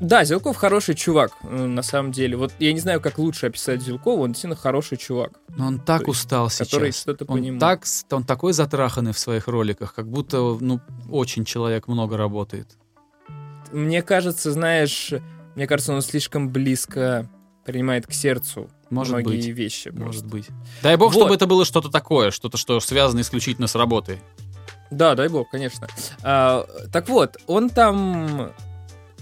[0.00, 2.36] Да, Зилков хороший чувак, э, на самом деле.
[2.36, 5.32] Вот я не знаю, как лучше описать Зилкова, он действительно хороший чувак.
[5.56, 6.68] Но он так есть, устал сейчас.
[6.68, 7.60] Который что-то он понимает.
[7.60, 12.68] Так, он такой затраханный в своих роликах, как будто, ну, очень человек много работает.
[13.72, 15.12] Мне кажется, знаешь,
[15.58, 17.28] мне кажется, он слишком близко
[17.64, 19.46] принимает к сердцу Может многие быть.
[19.46, 19.90] вещи.
[19.90, 20.04] Просто.
[20.04, 20.46] Может быть.
[20.84, 21.20] Дай бог, вот.
[21.20, 24.20] чтобы это было что-то такое, что-то, что связано исключительно с работой.
[24.92, 25.88] Да, дай бог, конечно.
[26.22, 28.52] А, так вот, он там...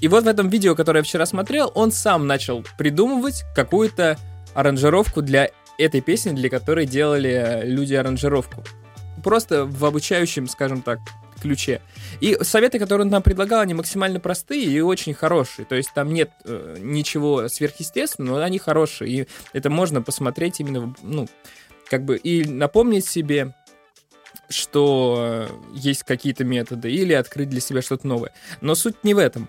[0.03, 4.19] И вот в этом видео, которое я вчера смотрел, он сам начал придумывать какую-то
[4.53, 8.63] аранжировку для этой песни, для которой делали люди аранжировку.
[9.25, 10.99] Просто в обучающем, скажем так,
[11.47, 11.81] ключе.
[12.21, 15.65] И советы, которые он нам предлагал, они максимально простые и очень хорошие.
[15.67, 19.11] То есть там нет э, ничего сверхъестественного, но они хорошие.
[19.11, 21.29] И это можно посмотреть именно, ну,
[21.89, 23.55] как бы и напомнить себе,
[24.49, 28.33] что есть какие-то методы, или открыть для себя что-то новое.
[28.61, 29.49] Но суть не в этом.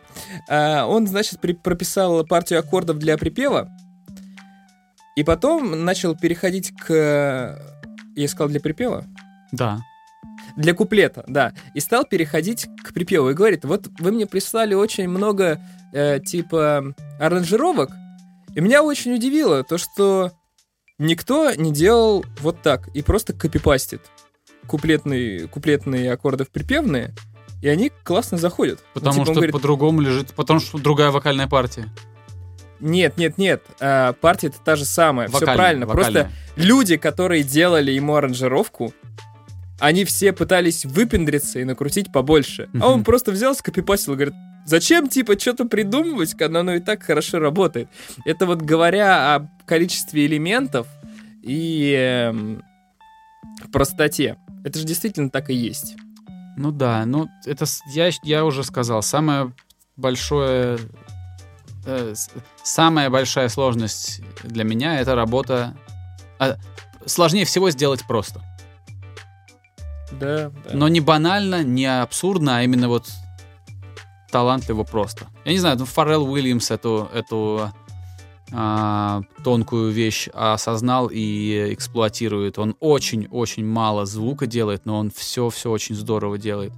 [0.49, 3.69] А, он, значит, прописал партию аккордов для припева,
[5.15, 7.59] и потом начал переходить к...
[8.15, 9.03] Я сказал для припева?
[9.51, 9.79] Да.
[10.57, 11.53] Для куплета, да.
[11.75, 13.29] И стал переходить к припеву.
[13.29, 15.61] И говорит, вот вы мне прислали очень много,
[15.93, 17.91] э, типа, аранжировок.
[18.55, 20.31] И меня очень удивило то, что
[20.97, 24.01] никто не делал вот так и просто копипастит
[24.65, 27.13] куплетные, куплетные аккорды в припевные,
[27.61, 28.83] и они классно заходят.
[28.93, 31.87] Потому Ну, типа, что по-другому лежит, потому что другая вокальная партия.
[32.79, 33.63] Нет, нет, нет.
[33.79, 35.27] а, партия это та же самая.
[35.27, 35.85] Все Вокальная, правильно.
[35.87, 36.23] вокальная.
[36.25, 38.93] Просто люди, которые делали ему аранжировку,
[39.79, 42.69] они все пытались выпендриться и накрутить побольше.
[42.79, 44.35] А он просто взял, скопипастил и говорит,
[44.65, 47.89] зачем, типа, что-то придумывать, когда оно и так хорошо работает.
[48.25, 50.87] Это вот говоря о количестве элементов
[51.43, 52.63] и эм,
[53.71, 54.37] простоте.
[54.63, 55.95] Это же действительно так и есть.
[56.57, 59.53] Ну да, ну это я, я уже сказал, самое
[59.95, 60.79] большое,
[61.85, 62.15] э,
[62.63, 65.75] самая большая сложность для меня это работа.
[66.39, 66.57] а,
[67.05, 68.41] сложнее всего сделать просто,
[70.19, 70.51] да.
[70.73, 73.07] но не банально, не абсурдно, а именно вот
[74.31, 75.27] талантливо просто.
[75.45, 77.71] Я не знаю, ну, Фаррелл Уильямс эту эту
[78.53, 82.57] а, тонкую вещь осознал и эксплуатирует.
[82.59, 86.73] Он очень-очень мало звука делает, но он все-все очень здорово делает.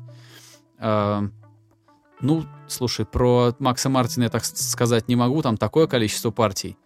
[0.80, 1.28] А,
[2.21, 6.78] ну, слушай, про Макса Мартина я так сказать не могу, там такое количество партий.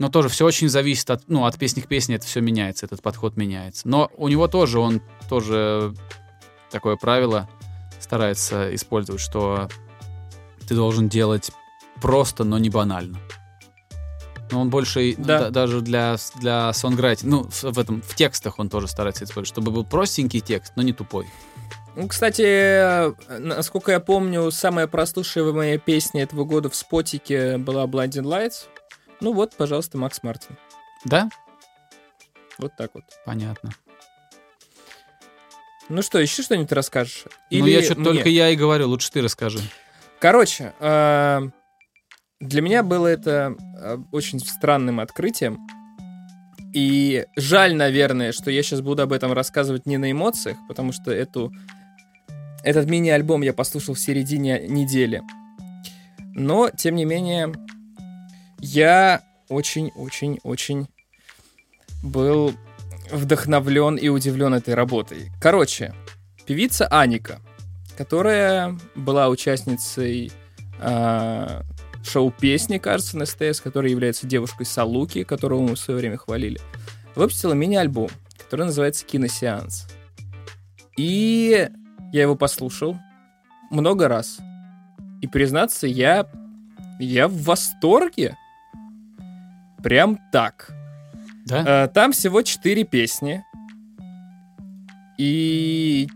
[0.00, 3.02] Но тоже все очень зависит от, ну, от песни к песне, это все меняется, этот
[3.02, 3.86] подход меняется.
[3.86, 5.94] Но у него тоже, он тоже
[6.70, 7.50] такое правило
[8.00, 9.68] старается использовать, что
[10.66, 11.50] ты должен делать
[12.00, 13.18] просто, но не банально.
[14.50, 15.38] Но он больше Да.
[15.38, 19.48] да- даже для, для сонграйтинга, ну, в, в этом, в текстах он тоже старается использовать,
[19.48, 21.26] чтобы был простенький текст, но не тупой.
[21.94, 28.64] Ну, кстати, насколько я помню, самая прослушиваемая песня этого года в спотике была Blinding Lights.
[29.20, 30.56] Ну вот, пожалуйста, Макс Мартин.
[31.04, 31.28] Да?
[32.58, 33.04] Вот так вот.
[33.24, 33.70] Понятно.
[35.88, 37.24] Ну что, еще что-нибудь расскажешь?
[37.50, 39.58] ну, я что-то только я и говорю, лучше ты расскажи.
[40.20, 41.40] Короче, э,
[42.40, 45.66] для меня было это э, очень странным открытием.
[46.72, 51.10] И жаль, наверное, что я сейчас буду об этом рассказывать не на эмоциях, потому что
[51.10, 51.52] эту,
[52.62, 55.22] этот мини-альбом я послушал в середине недели.
[56.36, 57.52] Но, тем не менее,
[58.62, 60.88] я очень-очень-очень
[62.02, 62.54] был
[63.10, 65.30] вдохновлен и удивлен этой работой.
[65.40, 65.94] Короче,
[66.46, 67.40] певица Аника,
[67.96, 70.32] которая была участницей
[70.78, 71.62] а,
[72.04, 76.60] шоу «Песни», кажется, на СТС, которая является девушкой Салуки, которого мы в свое время хвалили,
[77.14, 79.88] выпустила мини-альбом, который называется «Киносеанс».
[80.96, 81.68] И
[82.12, 82.96] я его послушал
[83.70, 84.38] много раз.
[85.22, 86.26] И, признаться, я,
[86.98, 88.36] я в восторге.
[89.82, 90.70] Прям так.
[91.46, 91.84] Да?
[91.84, 93.42] Э, Там всего четыре песни.
[95.18, 96.08] И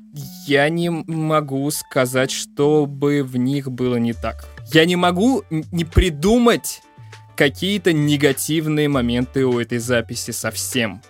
[0.46, 4.46] я не могу сказать, чтобы в них было не так.
[4.72, 6.80] Я не могу не придумать
[7.36, 11.02] какие-то негативные моменты у этой записи совсем.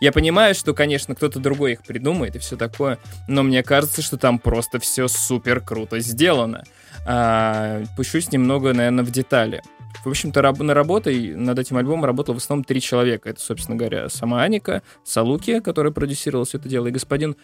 [0.00, 4.16] Я понимаю, что, конечно, кто-то другой их придумает и все такое, но мне кажется, что
[4.16, 6.64] там просто все супер круто сделано.
[7.06, 9.62] А, пущусь немного, наверное, в детали.
[10.04, 13.30] В общем-то, раб- на работой над этим альбомом работало в основном три человека.
[13.30, 17.36] Это, собственно говоря, сама Аника, Салуки, который продюсировал все это дело, и господин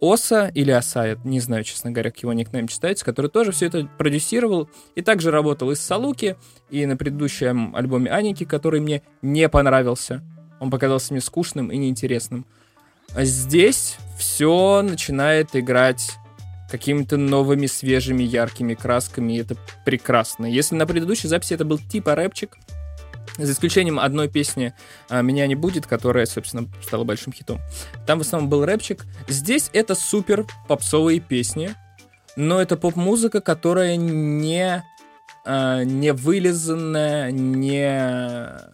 [0.00, 3.88] Оса или Асая, не знаю, честно говоря, как его никнейм читается, который тоже все это
[3.98, 6.36] продюсировал и также работал и с Салуки,
[6.68, 10.22] и на предыдущем альбоме Аники, который мне не понравился.
[10.60, 12.44] Он показался мне скучным и неинтересным.
[13.14, 16.12] А здесь все начинает играть
[16.70, 20.46] какими-то новыми, свежими, яркими красками, и это прекрасно.
[20.46, 22.56] Если на предыдущей записи это был типа рэпчик,
[23.36, 24.74] за исключением одной песни
[25.08, 27.60] а, «Меня не будет», которая, собственно, стала большим хитом.
[28.06, 29.04] Там в основном был рэпчик.
[29.28, 31.74] Здесь это супер попсовые песни,
[32.36, 34.84] но это поп-музыка, которая не,
[35.44, 38.70] а, не вылизанная, не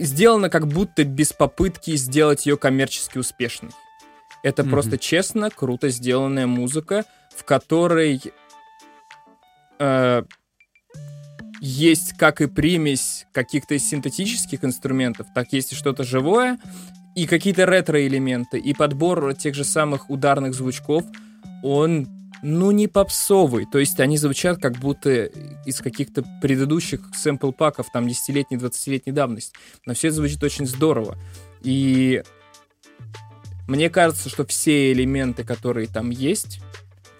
[0.00, 3.70] сделана как будто без попытки сделать ее коммерчески успешной.
[4.42, 4.70] Это Мгм.
[4.72, 7.04] просто честно, круто сделанная музыка,
[7.36, 8.20] в которой
[9.78, 10.22] э,
[11.60, 16.58] есть как и примесь каких-то синтетических инструментов, так есть и что-то живое,
[17.14, 21.04] и какие-то ретро-элементы, и подбор тех же самых ударных звучков,
[21.62, 22.08] он,
[22.42, 23.66] ну, не попсовый.
[23.66, 25.26] То есть они звучат как будто
[25.66, 29.52] из каких-то предыдущих сэмпл-паков, там, 10-летней, 20-летней давности.
[29.86, 31.16] Но все это звучит очень здорово.
[31.62, 32.22] И
[33.72, 36.60] мне кажется, что все элементы, которые там есть,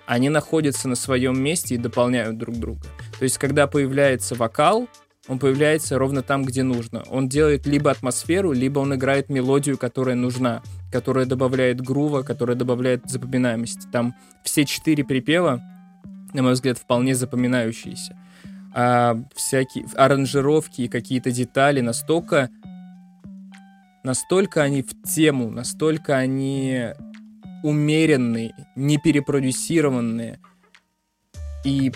[0.07, 2.83] они находятся на своем месте и дополняют друг друга.
[3.19, 4.87] То есть, когда появляется вокал,
[5.29, 7.05] он появляется ровно там, где нужно.
[7.09, 10.63] Он делает либо атмосферу, либо он играет мелодию, которая нужна
[10.93, 13.89] которая добавляет грува, которая добавляет запоминаемости.
[13.91, 15.61] Там все четыре припева,
[16.35, 18.17] на мой взгляд, вполне запоминающиеся.
[18.75, 22.51] А всякие аранжировки и какие-то детали настолько
[24.03, 26.89] настолько они в тему, настолько они
[27.63, 30.41] умеренные, не перепродюсированные.
[31.65, 31.93] И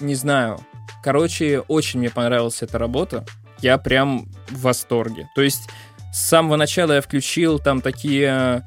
[0.00, 0.58] не знаю.
[1.02, 3.24] Короче, очень мне понравилась эта работа.
[3.60, 5.28] Я прям в восторге.
[5.34, 5.68] То есть
[6.12, 8.66] с самого начала я включил там такие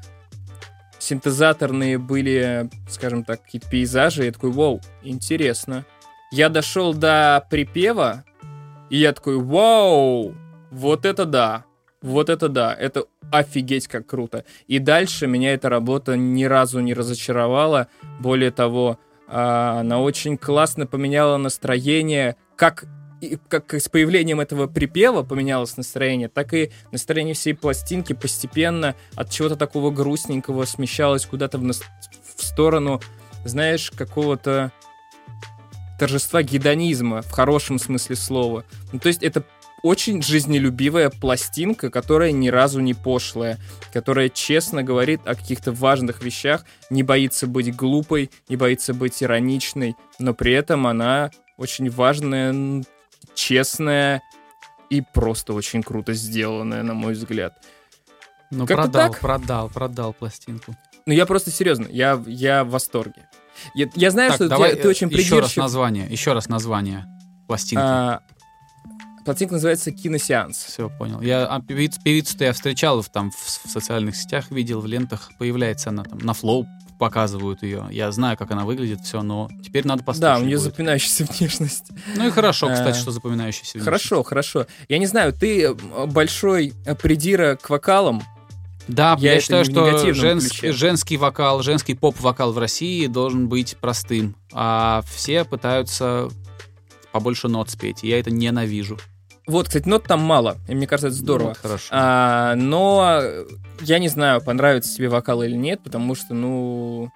[0.98, 4.24] синтезаторные были, скажем так, какие-то пейзажи.
[4.24, 5.84] Я такой, вау, интересно.
[6.30, 8.24] Я дошел до припева,
[8.90, 10.34] и я такой, вау,
[10.70, 11.64] вот это да.
[12.02, 14.44] Вот это да, это офигеть как круто.
[14.66, 17.88] И дальше меня эта работа ни разу не разочаровала.
[18.20, 22.86] Более того, а, она очень классно поменяла настроение, как
[23.20, 29.30] и как с появлением этого припева поменялось настроение, так и настроение всей пластинки постепенно от
[29.30, 31.82] чего-то такого грустненького смещалось куда-то в, нас...
[32.36, 33.00] в сторону,
[33.44, 34.72] знаешь, какого-то
[35.98, 38.64] торжества гедонизма в хорошем смысле слова.
[38.90, 39.44] Ну, то есть это
[39.82, 43.58] очень жизнелюбивая пластинка, которая ни разу не пошлая,
[43.92, 49.96] которая честно говорит о каких-то важных вещах, не боится быть глупой, не боится быть ироничной,
[50.18, 52.84] но при этом она очень важная,
[53.34, 54.22] честная
[54.88, 57.54] и просто очень круто сделанная, на мой взгляд.
[58.50, 59.20] Ну, продал, так.
[59.20, 60.76] продал, продал пластинку.
[61.06, 63.28] Ну, я просто серьезно, я, я в восторге.
[63.74, 65.56] Я, я знаю, Так, что давай ты, ты э, очень еще раз придирчив.
[65.56, 67.06] название, еще раз название
[67.46, 67.82] пластинки.
[67.84, 68.22] А,
[69.24, 70.56] пластинка называется «Киносеанс».
[70.64, 71.20] Все, понял.
[71.20, 75.30] Я а, певиц, певицу-то я встречал в, там в, в социальных сетях, видел в лентах,
[75.38, 76.66] появляется она там на флоу
[76.98, 77.86] показывают ее.
[77.90, 80.20] Я знаю, как она выглядит, все, но теперь надо послушать.
[80.20, 80.64] Да, у нее будет.
[80.64, 81.84] запоминающаяся внешность.
[82.14, 83.78] Ну и хорошо, кстати, А, что запоминающийся.
[83.78, 83.84] внешность.
[83.86, 84.66] Хорошо, хорошо.
[84.88, 85.74] Я не знаю, ты э,
[86.06, 88.22] большой э, придира к вокалам.
[88.86, 90.72] Да, Я я, считаю, что негативном женс- ключе.
[90.72, 96.28] женский вокал, женский поп-вокал в России должен быть простым, а все пытаются
[97.12, 98.02] побольше нот спеть.
[98.02, 98.98] Я это ненавижу.
[99.50, 101.48] Вот, кстати, нот там мало, и мне кажется, это здорово.
[101.48, 101.86] Ну, хорошо.
[101.90, 103.22] А, но
[103.80, 107.10] я не знаю, понравится тебе вокал или нет, потому что, ну,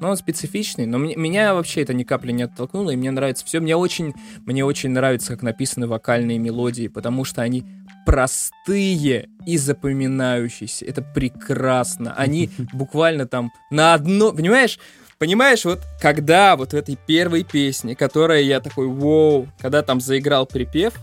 [0.00, 3.44] ну, он специфичный, но мне- меня вообще это ни капли не оттолкнуло, и мне нравится
[3.44, 3.60] все.
[3.60, 4.14] Мне очень,
[4.46, 7.66] мне очень нравится, как написаны вокальные мелодии, потому что они
[8.06, 10.86] простые и запоминающиеся.
[10.86, 12.14] Это прекрасно.
[12.16, 14.32] Они буквально там на одно...
[14.32, 14.78] Понимаешь?
[15.18, 20.46] Понимаешь, вот когда вот в этой первой песне, которая я такой, вау, когда там заиграл
[20.46, 20.94] припев,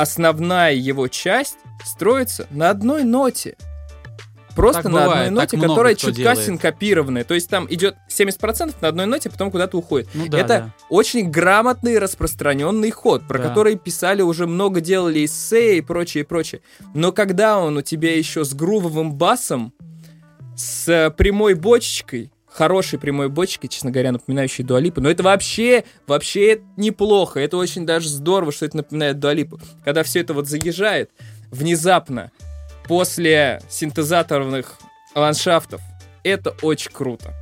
[0.00, 3.56] основная его часть строится на одной ноте.
[4.56, 6.38] Просто Так на бывает, одной ноте, которая чутка делает.
[6.40, 7.24] синкопированная.
[7.24, 10.08] То есть там идет 70% на одной ноте, потом куда-то уходит.
[10.12, 10.70] Ну да, это да.
[10.88, 13.48] очень грамотный распространенный ход, про Да.
[13.48, 16.62] который писали уже много, делали эссе и прочее, и прочее.
[16.94, 19.72] Но когда он у тебя еще с грувовым басом,
[20.56, 26.62] с э, прямой бочечкой, хорошей прямой бочкой, честно говоря, напоминающей Дуалипу, но это вообще, вообще
[26.76, 29.60] неплохо, это очень даже здорово, что это напоминает Дуалипу.
[29.84, 31.10] Когда все это вот заезжает,
[31.50, 32.30] внезапно,
[32.84, 34.78] после синтезаторных
[35.14, 35.80] ландшафтов,
[36.24, 37.34] это очень круто.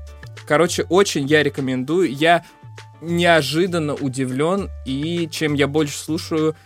[0.46, 2.12] Короче, очень я рекомендую.
[2.12, 2.44] Я
[3.00, 6.56] неожиданно удивлен, и чем я больше слушаю,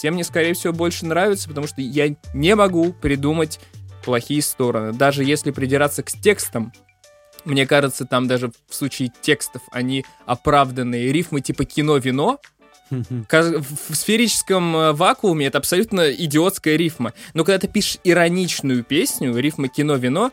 [0.00, 3.60] тем мне, скорее всего, больше нравится, потому что я не могу придумать
[4.04, 4.92] плохие стороны.
[4.92, 6.72] Даже если придираться к текстам,
[7.44, 11.12] мне кажется, там даже в случае текстов они оправданные.
[11.12, 12.40] Рифмы типа кино-вино,
[12.90, 17.12] в сферическом э, вакууме это абсолютно идиотская рифма.
[17.32, 20.32] Но когда ты пишешь ироничную песню, рифма кино-вино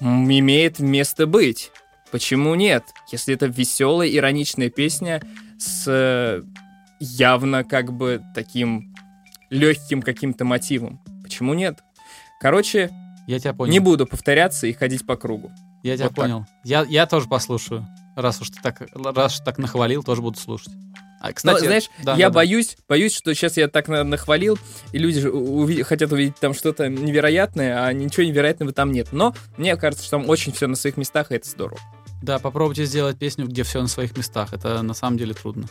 [0.00, 1.70] имеет место быть.
[2.10, 2.84] Почему нет?
[3.10, 5.22] Если это веселая, ироничная песня
[5.58, 6.42] с э,
[7.00, 8.94] явно как бы таким
[9.50, 11.00] легким каким-то мотивом.
[11.22, 11.80] Почему нет?
[12.40, 12.90] Короче,
[13.26, 13.72] Я тебя понял.
[13.72, 15.50] не буду повторяться и ходить по кругу.
[15.86, 16.16] Я тебя так.
[16.16, 16.46] понял.
[16.64, 17.86] Я, я тоже послушаю.
[18.16, 20.72] Раз уж ты так, раз уж так нахвалил, тоже буду слушать.
[21.20, 22.34] А, Но, кстати, знаешь, да, я да, да.
[22.34, 24.58] боюсь, боюсь, что сейчас я так на- нахвалил,
[24.92, 29.08] и люди уви- хотят увидеть там что-то невероятное, а ничего невероятного там нет.
[29.12, 31.78] Но мне кажется, что там очень все на своих местах, и это здорово.
[32.22, 34.52] Да, попробуйте сделать песню, где все на своих местах.
[34.52, 35.66] Это на самом деле трудно.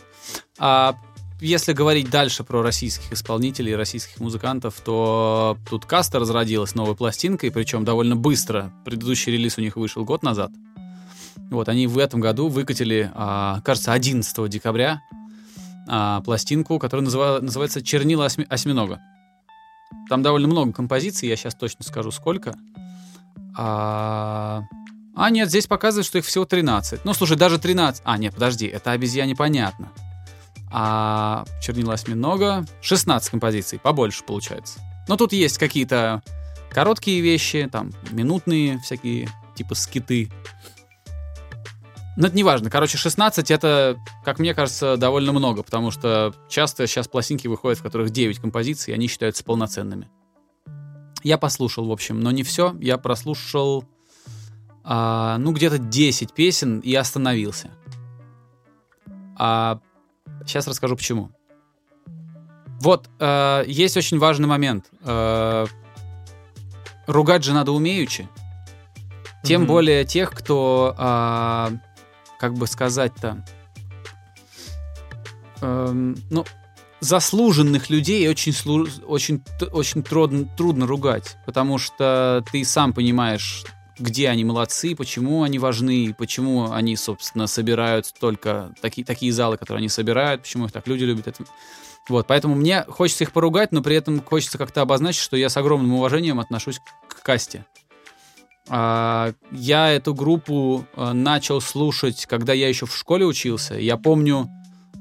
[0.58, 0.96] А
[1.40, 7.84] если говорить дальше про российских исполнителей, российских музыкантов, то тут Каста разродилась новой пластинкой, причем
[7.84, 8.72] довольно быстро.
[8.84, 10.50] Предыдущий релиз у них вышел год назад.
[11.50, 15.00] Вот, они в этом году выкатили, а, кажется, 11 декабря
[15.86, 19.00] а, пластинку, которая называ- называется «Чернила осьми- осьминога».
[20.08, 22.56] Там довольно много композиций, я сейчас точно скажу, сколько.
[23.56, 24.62] А,
[25.14, 27.04] а нет, здесь показывает, что их всего 13.
[27.04, 28.02] Ну, слушай, даже 13...
[28.04, 29.92] А, нет, подожди, это обезьяне понятно.
[30.70, 34.80] А чернила осьминога 16 композиций, побольше получается.
[35.08, 36.22] Но тут есть какие-то
[36.70, 40.30] короткие вещи, там, минутные всякие, типа скиты.
[42.16, 42.70] Но это не важно.
[42.70, 47.82] Короче, 16 это, как мне кажется, довольно много, потому что часто сейчас пластинки выходят, в
[47.82, 50.08] которых 9 композиций, и они считаются полноценными.
[51.22, 52.74] Я послушал, в общем, но не все.
[52.80, 53.84] Я прослушал,
[54.84, 57.70] а, ну, где-то 10 песен и остановился.
[59.36, 59.80] А
[60.46, 61.30] сейчас расскажу почему.
[62.80, 64.86] Вот, э, есть очень важный момент.
[65.02, 65.66] Э,
[67.06, 68.28] ругать же надо умеючи.
[69.42, 69.68] Тем Мгм.
[69.68, 71.70] более тех, кто, а,
[72.38, 73.44] как бы сказать-то,
[75.62, 76.44] эм, ну,
[77.00, 79.42] заслуженных людей очень, слу- очень,
[79.72, 83.64] очень трудно, трудно ругать, потому что ты сам понимаешь,
[83.98, 89.78] где они молодцы, почему они важны, почему они, собственно, собирают только такие, такие залы, которые
[89.78, 91.26] они собирают, почему их так люди любят.
[91.26, 91.44] Это...
[92.08, 95.56] Вот, поэтому мне хочется их поругать, но при этом хочется как-то обозначить, что я с
[95.56, 97.64] огромным уважением отношусь к касте.
[98.68, 103.74] А, Я эту группу а, начал слушать, когда я еще в школе учился.
[103.74, 104.48] Я помню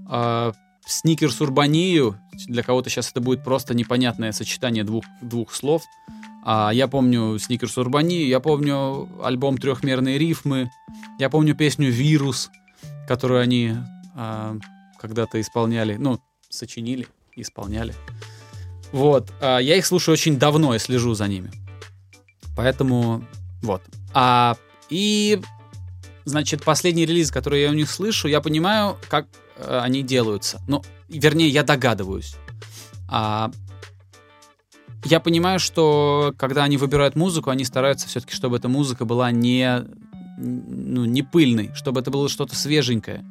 [0.08, 0.54] а,
[0.86, 2.20] Сникерс Урбанию.
[2.48, 5.84] Для кого-то сейчас это будет просто непонятное сочетание двух, двух слов.
[6.46, 10.70] А, Я помню Сникерс Урбанию, я помню альбом «Трехмерные рифмы»,
[11.20, 12.52] я помню песню «Вирус»,
[13.08, 13.74] которую они
[14.16, 14.56] а,
[15.00, 16.20] когда-то исполняли, ну,
[16.50, 17.96] сочинили, исполняли.
[18.92, 19.34] Вот.
[19.42, 21.52] а, Я их слушаю очень давно и слежу за ними.
[22.56, 23.26] Поэтому
[23.62, 23.82] вот.
[24.14, 24.56] А,
[24.90, 25.42] и,
[26.26, 29.26] значит, последний релиз, который я у них слышу, я понимаю, как
[29.58, 30.62] э, они делаются.
[30.68, 32.36] Ну, вернее, я догадываюсь.
[33.08, 33.52] А,
[35.06, 39.86] я понимаю, что когда они выбирают музыку, они стараются все-таки, чтобы эта музыка была не,
[40.38, 43.24] ну, не пыльной, чтобы это было что-то свеженькое.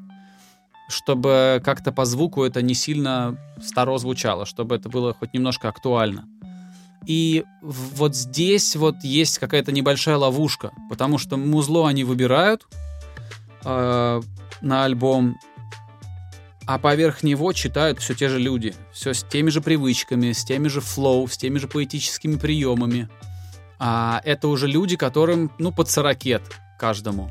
[0.88, 6.28] Чтобы как-то по звуку это не сильно старо звучало, чтобы это было хоть немножко актуально.
[7.06, 12.66] И вот здесь вот есть какая-то небольшая ловушка, потому что музло они выбирают
[13.64, 14.22] э,
[14.60, 15.36] на альбом,
[16.66, 20.68] а поверх него читают все те же люди, все с теми же привычками, с теми
[20.68, 23.08] же флоу, с теми же поэтическими приемами.
[23.78, 26.42] А это уже люди, которым, ну, под сорокет
[26.78, 27.30] каждому.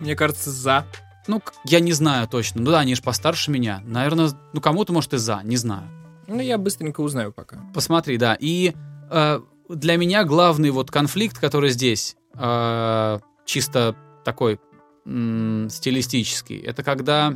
[0.00, 0.84] Мне кажется, за.
[1.28, 2.62] Ну, я не знаю точно.
[2.62, 3.82] Ну да, они же постарше меня.
[3.84, 5.88] Наверное, ну, кому-то, может, и за, не знаю.
[6.26, 7.60] Ну, я быстренько узнаю пока.
[7.72, 8.36] Посмотри, да.
[8.38, 8.74] И
[9.10, 14.58] э, для меня главный вот конфликт, который здесь э, чисто такой
[15.04, 17.34] м, стилистический, это когда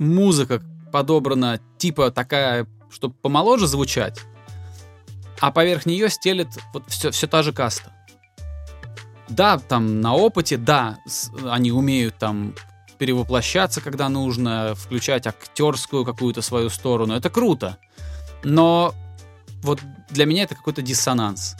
[0.00, 4.18] музыка подобрана типа такая, чтобы помоложе звучать,
[5.38, 7.92] а поверх нее стелет вот все, все та же каста.
[9.28, 10.98] Да, там на опыте, да,
[11.48, 12.54] они умеют там
[12.98, 17.14] перевоплощаться, когда нужно, включать актерскую какую-то свою сторону.
[17.14, 17.78] Это круто.
[18.42, 18.92] Но
[19.62, 19.80] вот
[20.10, 21.56] для меня это какой-то диссонанс.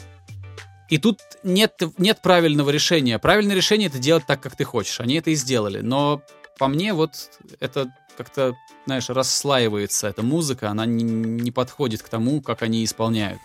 [0.89, 3.17] И тут нет, нет правильного решения.
[3.17, 4.99] Правильное решение это делать так, как ты хочешь.
[4.99, 5.79] Они это и сделали.
[5.79, 6.21] Но
[6.59, 7.15] по мне вот
[7.59, 8.55] это как-то,
[8.85, 13.39] знаешь, расслаивается эта музыка, она не, не подходит к тому, как они исполняют.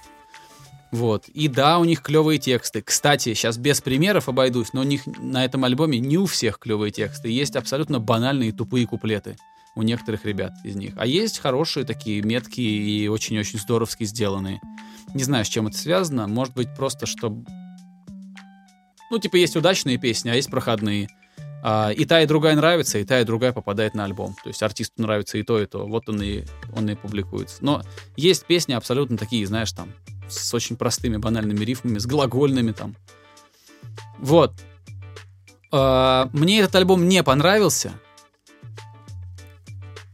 [0.92, 1.28] Вот.
[1.28, 2.80] И да, у них клевые тексты.
[2.80, 6.90] Кстати, сейчас без примеров обойдусь, но у них на этом альбоме не у всех клевые
[6.90, 7.28] тексты.
[7.28, 9.36] Есть абсолютно банальные тупые куплеты
[9.74, 10.94] у некоторых ребят из них.
[10.96, 14.60] А есть хорошие такие, меткие и очень-очень здоровски сделанные.
[15.14, 16.26] Не знаю, с чем это связано.
[16.26, 17.36] Может быть, просто, что...
[19.10, 21.08] Ну, типа, есть удачные песни, а есть проходные.
[21.68, 24.36] А, и та, и другая нравится, и та, и другая попадает на альбом.
[24.40, 25.84] То есть артисту нравится и то, и то.
[25.84, 27.56] Вот он и, он и публикуется.
[27.60, 27.82] Но
[28.16, 29.92] есть песни абсолютно такие, знаешь, там,
[30.28, 32.94] с очень простыми банальными рифмами, с глагольными там.
[34.20, 34.52] Вот.
[35.72, 37.94] А, Мне этот альбом не понравился.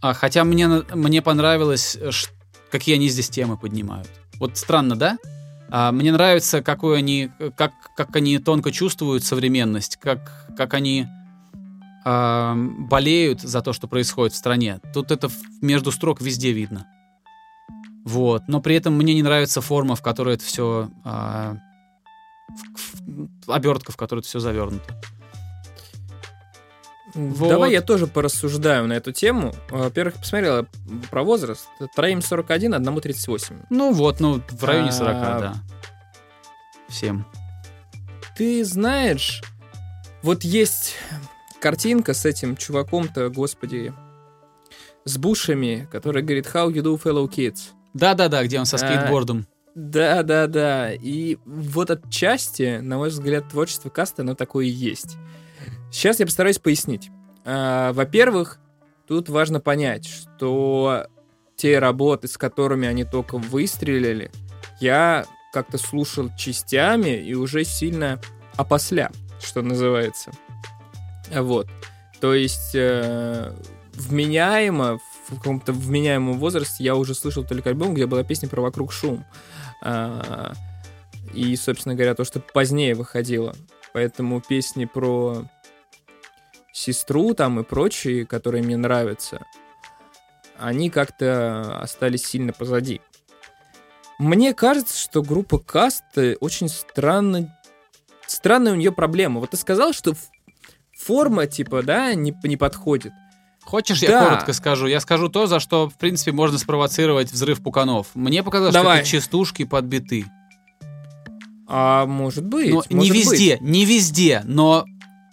[0.00, 1.98] А, хотя мне, мне понравилось,
[2.70, 4.09] какие они здесь темы поднимают.
[4.38, 5.18] Вот странно, да?
[5.92, 11.09] Мне нравится, какой они, как, как они тонко чувствуют современность, как, как они
[12.05, 14.80] а, болеют за то, что происходит в стране.
[14.92, 16.86] Тут это в- между строк везде видно.
[18.05, 18.42] Вот.
[18.48, 20.90] Но при этом мне не нравится форма, в которой это все...
[23.46, 24.94] обертка, в которой это все завернуто.
[27.14, 27.48] Вот.
[27.50, 29.53] Давай я тоже порассуждаю на эту тему.
[29.70, 30.66] Во-первых, посмотрела
[31.11, 31.68] про возраст.
[31.94, 33.57] Троим 41, одному 38.
[33.68, 35.55] Ну вот, ну, в районе 40, А, да.
[36.88, 37.26] Всем.
[38.36, 39.42] Ты знаешь,
[40.22, 40.94] вот есть
[41.62, 43.94] картинка с этим чуваком-то, господи,
[45.04, 49.46] с бушами, который говорит «How you do, fellow kids?» Да-да-да, где он со А, скейтбордом.
[49.74, 50.92] Да, да, да.
[50.92, 55.16] И вот отчасти, на мой взгляд, творчество каста, оно такое и есть.
[55.92, 57.10] Сейчас я постараюсь пояснить.
[57.44, 58.58] А, Во-первых,
[59.06, 61.06] тут важно понять, что
[61.54, 64.32] те работы, с которыми они только выстрелили,
[64.80, 68.20] я как-то слушал частями и уже сильно
[68.56, 70.32] опосля, что называется.
[71.30, 71.68] Вот.
[72.20, 73.52] То есть э,
[73.94, 74.98] вменяемо,
[75.28, 79.24] в каком-то вменяемом возрасте я уже слышал только альбом, где была песня про «Вокруг шум».
[79.82, 80.52] А,
[81.34, 83.54] и, собственно говоря, то, что позднее выходило.
[83.92, 85.44] Поэтому песни про
[86.72, 89.44] сестру там и прочие, которые мне нравятся,
[90.58, 93.00] они как-то остались сильно позади.
[94.18, 96.04] Мне кажется, что группа Каст
[96.40, 97.58] очень странно...
[98.26, 99.40] Странная у нее проблема.
[99.40, 100.14] Вот ты сказал, что
[101.05, 103.12] форма, типа, да, не, не подходит.
[103.64, 104.07] Хочешь, Да.
[104.07, 104.86] я коротко скажу?
[104.86, 108.09] Я скажу то, за что, в принципе, можно спровоцировать взрыв пуканов.
[108.14, 109.05] Мне показалось, Давай.
[109.05, 110.26] что это частушки подбиты.
[111.68, 112.70] А может быть.
[112.70, 114.84] Но не может везде, не везде, но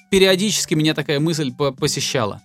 [0.09, 2.41] периодически меня такая мысль по- посещала.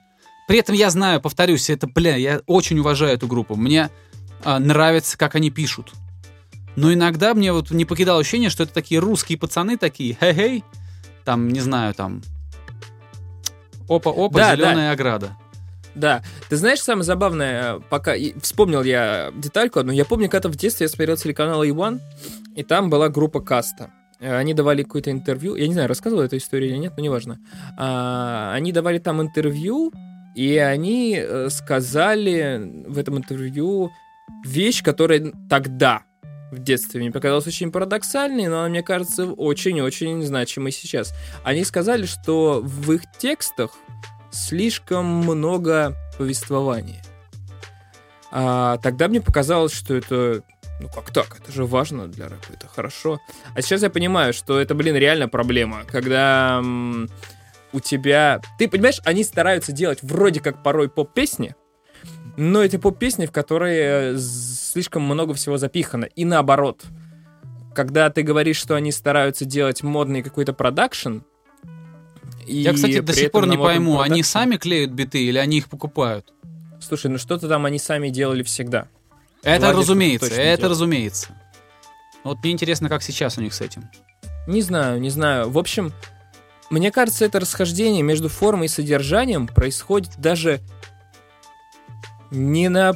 [0.48, 3.54] При этом я знаю, повторюсь, это, бля, я очень уважаю эту группу.
[3.56, 3.90] Мне
[4.42, 5.92] а, нравится, как они пишут.
[6.76, 10.64] Но иногда мне вот не покидало ощущение, что это такие русские пацаны такие, хей-хей,
[11.24, 12.22] там, не знаю, там,
[13.88, 15.36] опа-опа, Да, зеленая ограда.
[15.94, 16.22] Да.
[16.48, 18.14] Ты знаешь, самое забавное, э, пока...
[18.14, 19.92] и вспомнил я детальку одну.
[19.92, 22.00] Я помню, когда в детстве я смотрел телеканал A1,
[22.56, 23.90] и там была группа Каста.
[24.20, 25.54] Э, Они давали какое-то интервью.
[25.54, 27.38] Я не знаю, рассказывал эту историю или нет, но неважно.
[27.78, 29.92] А, они давали там интервью,
[30.34, 33.90] и они э, сказали в этом интервью
[34.44, 36.02] вещь, которая тогда
[36.54, 41.14] в детстве мне показалась очень парадоксальной, но она, мне кажется, очень-очень значимой сейчас.
[41.42, 43.72] Они сказали, что в их текстах
[44.30, 47.02] слишком много повествования.
[48.30, 50.42] А, тогда мне показалось, что это...
[50.80, 51.38] Ну как так?
[51.40, 53.20] Это же важно для рэпа, это хорошо.
[53.54, 55.84] А сейчас я понимаю, что это, блин, реально проблема.
[55.86, 56.60] Когда
[57.72, 58.40] у тебя...
[58.58, 61.54] Ты понимаешь, они стараются делать вроде как порой поп-песни,
[62.36, 66.04] но это поп-песни, в которые э, слишком много всего запихано.
[66.04, 66.82] И наоборот.
[67.74, 71.18] Когда ты говоришь, что они стараются делать модный какой-то продакшн,
[72.46, 75.58] и Я, кстати, до сих пор не пойму, они продакшне- сами клеют биты или они
[75.58, 76.32] их покупают?
[76.80, 78.86] Слушай, ну что-то там они сами делали всегда.
[79.42, 80.64] Это Владик разумеется, это делает.
[80.64, 81.28] разумеется.
[82.22, 83.90] Вот мне интересно, как сейчас у них с этим.
[84.46, 85.50] Не знаю, не знаю.
[85.50, 85.92] В общем,
[86.70, 90.60] мне кажется, это расхождение между формой и содержанием происходит даже
[92.34, 92.94] не на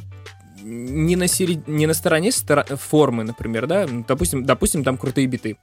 [0.63, 5.27] не на, серед- не на стороне стора- формы, например, да, Ну, допустим, допустим, там крутые
[5.29, 5.57] биты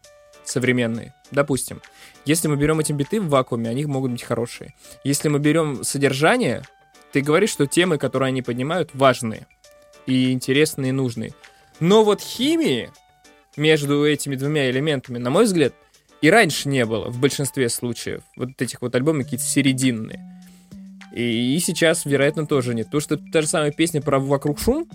[0.46, 1.82] современные, допустим.
[2.26, 4.74] Если мы берем эти биты в вакууме, они могут быть хорошие.
[5.04, 6.64] Если мы берем содержание,
[7.12, 9.48] ты говоришь, что темы, которые они поднимают, важные
[10.06, 11.34] и интересные, и нужные.
[11.80, 12.90] Но вот химии
[13.58, 15.74] между этими двумя элементами, на мой взгляд,
[16.22, 18.22] и раньше не было в большинстве случаев.
[18.36, 20.35] Вот этих вот альбомов какие-то серединные.
[21.16, 22.88] И, и сейчас, вероятно, тоже нет.
[22.88, 24.86] Потому что та же самая песня про «Вокруг шум»,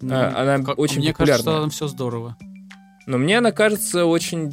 [0.00, 1.44] Ну, А, она как- очень Мне популярная.
[1.44, 2.36] кажется, там все здорово.
[3.06, 4.52] но мне она кажется очень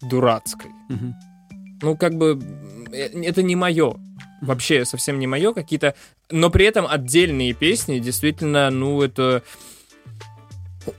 [0.00, 0.70] дурацкой.
[0.88, 1.14] Мгм.
[1.82, 2.40] Ну, как бы,
[2.92, 3.96] э, это не мое.
[4.40, 5.52] Вообще совсем не мое.
[5.52, 5.94] Какие-то...
[6.30, 9.42] Но при этом отдельные песни действительно, ну, это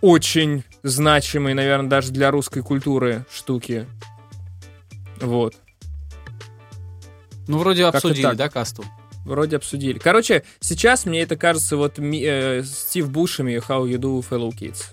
[0.02, 3.86] очень значимые, наверное, даже для русской культуры штуки.
[5.22, 5.56] Вот.
[7.48, 8.84] Ну, вроде обсудили, да, касту?
[9.26, 9.98] Вроде обсудили.
[9.98, 14.84] Короче, сейчас мне это кажется вот ми- э, Стив Бушами How You Do Fellow Kids.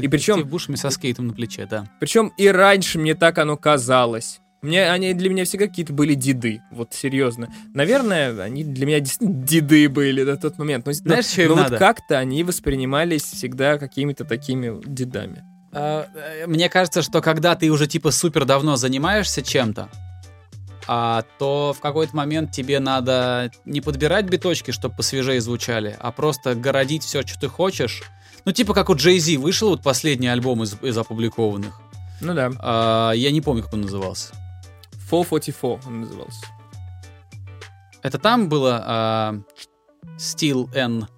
[0.00, 1.88] И причем- Стив Бушами со скейтом на плече, да.
[1.98, 4.38] Причем и раньше мне так оно казалось.
[4.62, 6.60] Мне, они для меня всегда какие-то были деды.
[6.72, 7.52] Вот серьезно.
[7.74, 10.86] Наверное, они для меня действительно деды были на тот момент.
[10.86, 11.78] Но, Знаешь, но- что им но вот надо?
[11.78, 15.42] как-то они воспринимались всегда какими-то такими дедами.
[15.72, 19.88] А, э, Мне кажется, что когда ты уже типа супер давно занимаешься чем-то,
[20.86, 26.54] а, то в какой-то момент тебе надо не подбирать биточки, чтобы посвежее звучали, а просто
[26.54, 28.02] городить все, что ты хочешь.
[28.44, 31.80] Ну, типа как у Jay Z вышел вот последний альбом из, из опубликованных.
[32.20, 32.50] Ну да.
[32.58, 34.32] А, я не помню, как он назывался.
[35.10, 36.46] 444 он назывался.
[38.02, 39.34] Это там было а,
[40.16, 41.08] Steel N.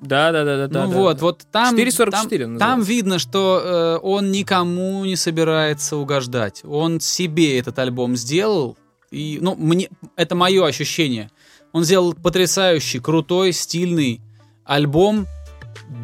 [0.00, 0.86] Да, да, да, да, да.
[0.86, 1.22] ну да, вот, да.
[1.22, 6.62] вот там, 4.44 там, там видно, что э, он никому не собирается угождать.
[6.64, 8.78] Он себе этот альбом сделал,
[9.10, 11.30] и, ну, мне, это мое ощущение.
[11.72, 14.20] Он сделал потрясающий, крутой, стильный
[14.64, 15.26] альбом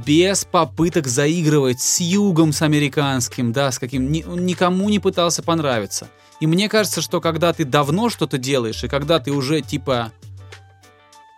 [0.07, 4.12] без попыток заигрывать с югом, с американским, да, с каким...
[4.12, 6.09] ни- он никому не пытался понравиться.
[6.40, 10.12] И мне кажется, что когда ты давно что-то делаешь, и когда ты уже, типа,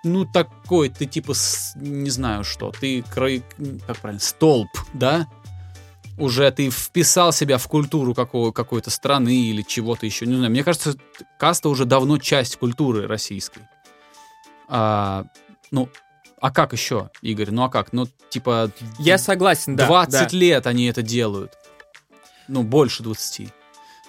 [0.09, 3.43] ну, такой, ты типа, с- не знаю что, ты, край-
[3.87, 5.27] как правильно, столб, да?
[6.19, 10.27] Уже ты вписал себя в культуру какого, какой-то страны или чего-то еще.
[10.27, 10.95] Не знаю, мне кажется,
[11.39, 13.63] каста уже давно часть культуры российской.
[14.69, 15.25] А,
[15.71, 15.89] ну,
[16.41, 17.51] а как еще, Игорь?
[17.53, 17.93] Ну, а как?
[17.93, 19.87] Ну, типа, Я согласен, да.
[19.87, 20.37] 20 да.
[20.37, 21.53] лет они это делают.
[22.49, 23.51] ну, больше 20.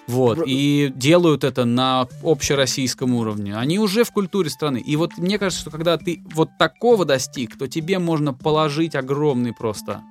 [0.06, 3.56] Вот, и делают это на общероссийском уровне.
[3.56, 4.78] Они уже в культуре страны.
[4.78, 9.52] И вот мне кажется, что когда ты вот такого достиг, то тебе можно положить огромный
[9.52, 10.02] просто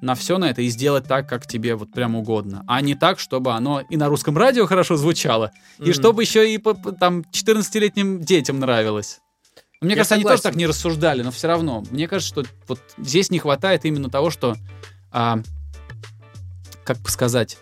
[0.00, 2.62] на все на это и сделать так, как тебе вот прям угодно.
[2.66, 5.92] А не так, чтобы оно и на русском радио хорошо звучало, и Мгм.
[5.94, 9.20] чтобы еще и по- там 14-летним детям нравилось.
[9.80, 10.50] Мне Я кажется, они тоже согласен.
[10.52, 11.84] так не рассуждали, но все равно.
[11.90, 14.56] Мне кажется, что вот здесь не хватает именно того, что,
[15.10, 15.40] а,
[16.84, 17.58] как бы сказать,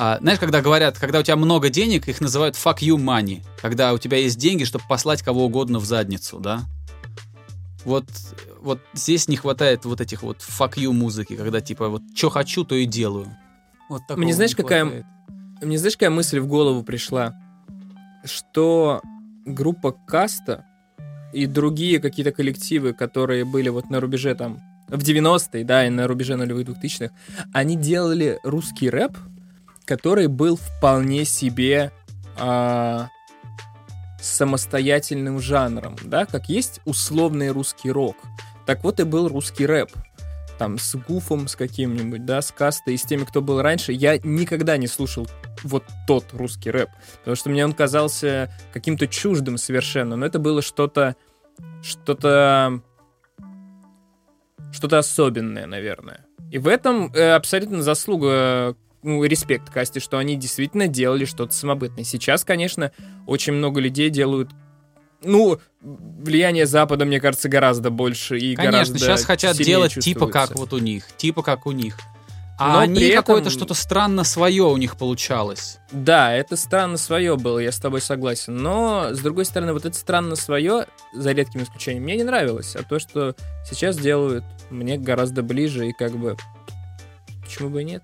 [0.00, 3.42] а, знаешь, когда говорят, когда у тебя много денег, их называют fuck you money.
[3.60, 6.60] Когда у тебя есть деньги, чтобы послать кого угодно в задницу, да?
[7.84, 8.04] Вот,
[8.60, 12.64] вот здесь не хватает вот этих вот fuck you музыки, когда типа вот что хочу,
[12.64, 13.36] то и делаю.
[13.88, 15.04] Вот Мне знаешь, какая-.
[15.60, 17.34] Мне знаешь, какая мысль в голову пришла?
[18.24, 19.02] Что
[19.46, 20.64] группа Каста
[21.32, 26.06] и другие какие-то коллективы, которые были вот на рубеже там в 90-е, да, и на
[26.06, 27.10] рубеже нулевых двухтысячных,
[27.52, 29.18] они делали русский рэп,
[29.88, 31.92] который был вполне себе
[32.36, 33.08] а,
[34.20, 38.16] самостоятельным жанром, да, как есть условный русский рок.
[38.66, 39.90] Так вот и был русский рэп.
[40.58, 43.92] Там с Гуфом, с каким-нибудь, да, с Кастой и с теми, кто был раньше.
[43.92, 45.26] Я никогда не слушал
[45.62, 50.60] вот тот русский рэп, потому что мне он казался каким-то чуждым совершенно, но это было
[50.60, 51.16] что-то,
[51.80, 52.82] что-то,
[54.70, 56.26] что-то особенное, наверное.
[56.50, 62.04] И в этом э, абсолютно заслуга, ну, респект Касте, что они действительно делали что-то самобытное.
[62.04, 62.92] Сейчас, конечно,
[63.26, 64.50] очень много людей делают
[65.22, 70.54] ну, влияние Запада, мне кажется, гораздо больше и Конечно, гораздо сейчас хотят делать типа как
[70.54, 71.96] вот у них, типа как у них.
[72.60, 75.78] А Но они этом- какое-то что-то странно свое у них получалось.
[75.92, 78.56] Да, это странно свое было, я с тобой согласен.
[78.56, 82.74] Но, с другой стороны, вот это странно свое, за редким исключением, мне не нравилось.
[82.74, 86.36] А то, что сейчас делают, мне гораздо ближе и как бы...
[87.44, 88.02] Почему бы и нет?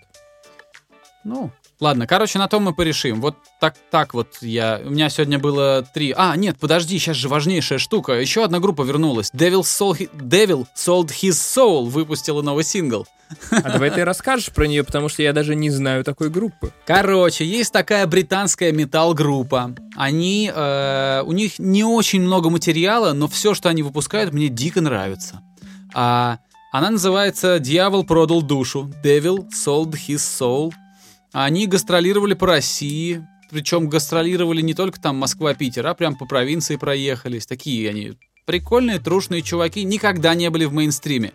[1.25, 1.51] Ну,
[1.81, 3.21] ладно, короче, на том мы порешим.
[3.21, 4.81] Вот так, так вот я...
[4.85, 6.13] У меня сегодня было три...
[6.17, 8.13] А, нет, подожди, сейчас же важнейшая штука.
[8.13, 9.31] Еще одна группа вернулась.
[9.33, 13.07] Devil, Soul, Devil Sold His Soul выпустила новый сингл.
[13.51, 16.73] А давай ты расскажешь про нее, потому что я даже не знаю такой группы.
[16.87, 19.75] Короче, есть такая британская метал-группа.
[19.97, 24.83] Они, э, у них не очень много материала, но все, что они выпускают, мне дико
[24.83, 25.41] нравится.
[25.95, 26.39] А,
[26.71, 28.93] она называется «Дьявол продал душу».
[29.03, 30.73] Devil sold his soul.
[31.35, 37.45] Они гастролировали по России, причем гастролировали не только там Москва-Питер, а прям по провинции проехались.
[37.45, 38.13] Такие они
[38.47, 41.33] прикольные, трушные чуваки, никогда не были в мейнстриме.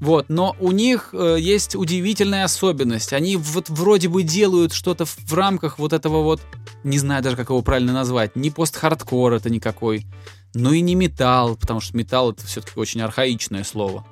[0.00, 3.12] Вот, но у них э, есть удивительная особенность.
[3.12, 6.40] Они вот вроде бы делают что-то в, в рамках вот этого вот,
[6.82, 10.06] не знаю даже, как его правильно назвать, не пост-хардкор это никакой,
[10.54, 14.04] но и не металл, потому что металл это все-таки очень архаичное слово.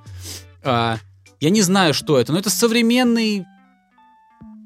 [0.63, 0.99] А,
[1.41, 3.47] я не знаю, что это, но это современный,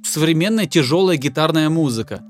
[0.02, 2.22] современная тяжелая гитарная музыка.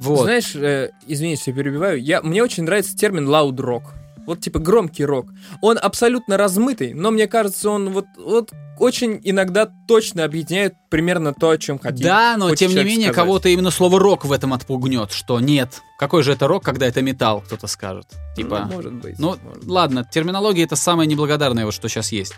[0.00, 0.24] Вот.
[0.24, 3.82] Знаешь, э, извини, что я перебиваю, я, мне очень нравится термин loud rock.
[4.26, 5.26] Вот типа громкий рок.
[5.60, 11.50] Он абсолютно размытый, но мне кажется, он вот, вот очень иногда точно объединяет примерно то,
[11.50, 12.04] о чем хотим.
[12.06, 13.14] Да, но тем не менее, сказать.
[13.16, 15.80] кого-то именно слово рок в этом отпугнет, что нет.
[15.98, 18.06] Какой же это рок, когда это металл, кто-то скажет.
[18.34, 19.18] Типа, Ну, может быть.
[19.18, 19.68] ну, может быть.
[19.68, 22.34] ладно, терминология это самое неблагодарное, вот что сейчас есть.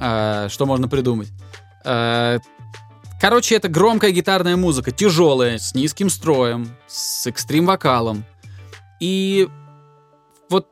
[0.00, 1.28] А, что можно придумать.
[1.84, 2.38] А,
[3.20, 8.24] короче, это громкая гитарная музыка, тяжелая, с низким строем, с экстрим-вокалом.
[9.00, 9.48] И
[10.48, 10.68] вот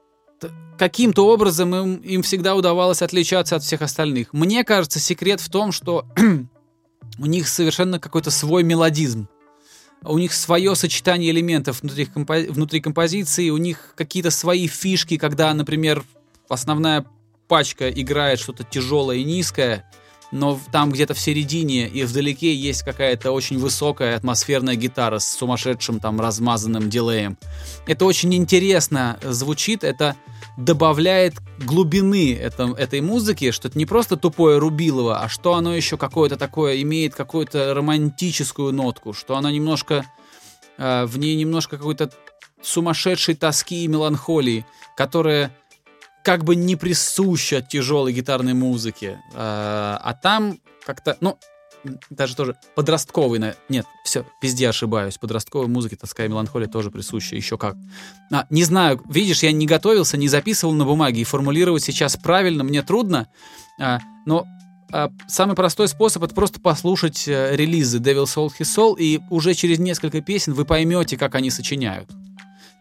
[0.78, 4.32] каким-то образом им, им всегда удавалось отличаться от всех остальных.
[4.32, 6.06] Мне кажется, секрет в том, что
[7.18, 9.28] у них совершенно какой-то свой мелодизм.
[10.02, 15.54] У них свое сочетание элементов внутри, компо- внутри композиции, у них какие-то свои фишки, когда,
[15.54, 16.04] например,
[16.48, 17.06] основная
[17.48, 19.90] пачка играет что-то тяжелое и низкое,
[20.34, 26.00] но там где-то в середине и вдалеке есть какая-то очень высокая атмосферная гитара с сумасшедшим
[26.00, 27.38] там размазанным дилеем.
[27.86, 30.16] Это очень интересно звучит, это
[30.58, 35.96] добавляет глубины это- этой музыки, что это не просто тупое рубилово, а что оно еще
[35.96, 40.04] какое-то такое имеет какую-то романтическую нотку, что она немножко
[40.76, 42.10] э, в ней немножко какой-то
[42.60, 44.66] сумасшедшей тоски и меланхолии,
[44.96, 45.56] которая
[46.24, 49.20] как бы не присуща тяжелой гитарной музыке.
[49.32, 51.38] Э, а там как-то, ну,
[52.08, 55.18] даже тоже подростковый, нет, все, везде ошибаюсь.
[55.18, 57.76] Подростковой музыке тоска и меланхолия тоже присуща, еще как.
[58.32, 62.64] А, не знаю, видишь, я не готовился, не записывал на бумаге, и формулировать сейчас правильно
[62.64, 63.28] мне трудно,
[63.78, 64.46] а, но
[64.92, 69.52] а, самый простой способ это просто послушать э, релизы Devil Soul His Soul, и уже
[69.52, 72.10] через несколько песен вы поймете, как они сочиняют.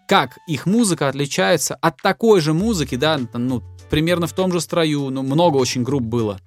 [0.08, 5.10] Как их музыка отличается от такой же музыки, да, ну, примерно в том же строю,
[5.10, 6.39] ну, много очень групп было.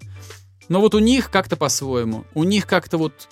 [0.68, 2.24] Но вот у них как-то по-своему.
[2.34, 3.28] У них как-то вот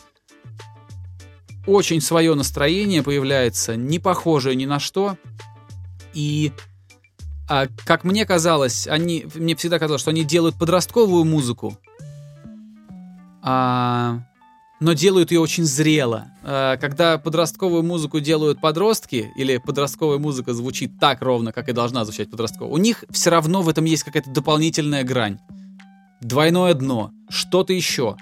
[1.67, 5.17] очень свое настроение появляется, не похожее ни на что.
[6.13, 6.53] И
[7.49, 11.77] а, как мне казалось, они, мне всегда казалось, что они делают подростковую музыку,
[13.43, 14.21] а,
[14.81, 16.27] но делают ее очень зрело.
[16.43, 22.05] А, когда подростковую музыку делают подростки, или подростковая музыка звучит так ровно, как и должна
[22.05, 25.39] звучать подростковая, у них все равно в этом есть какая-то дополнительная грань.
[26.21, 28.17] Двойное дно, что-то еще.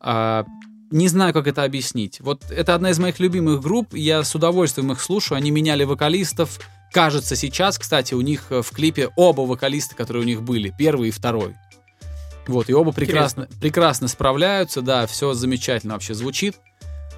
[0.00, 0.44] А,
[0.90, 2.20] не знаю, как это объяснить.
[2.20, 5.38] Вот это одна из моих любимых групп, я с удовольствием их слушаю.
[5.38, 6.60] Они меняли вокалистов,
[6.92, 11.08] Кажется, сейчас, кстати, у них э, в клипе оба вокалиста, которые у них были, первый
[11.08, 11.54] и второй.
[12.46, 16.56] Вот, и оба прекрасно, прекрасно справляются, да, все замечательно вообще звучит.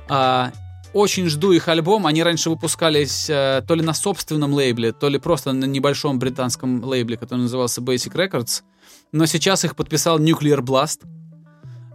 [0.08, 0.52] А,
[0.92, 2.06] очень жду их альбом.
[2.06, 6.82] Они раньше выпускались а, то ли на собственном лейбле, то ли просто на небольшом британском
[6.82, 8.62] лейбле, который назывался Basic Records.
[9.12, 11.00] Но сейчас их подписал Nuclear Blast.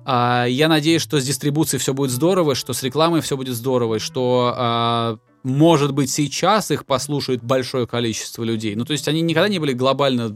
[0.06, 4.00] А, я надеюсь, что с дистрибуцией все будет здорово, что с рекламой все будет здорово,
[4.00, 8.76] что а, может быть, сейчас их послушает большое количество людей.
[8.76, 10.34] Ну, то есть они никогда не были глобально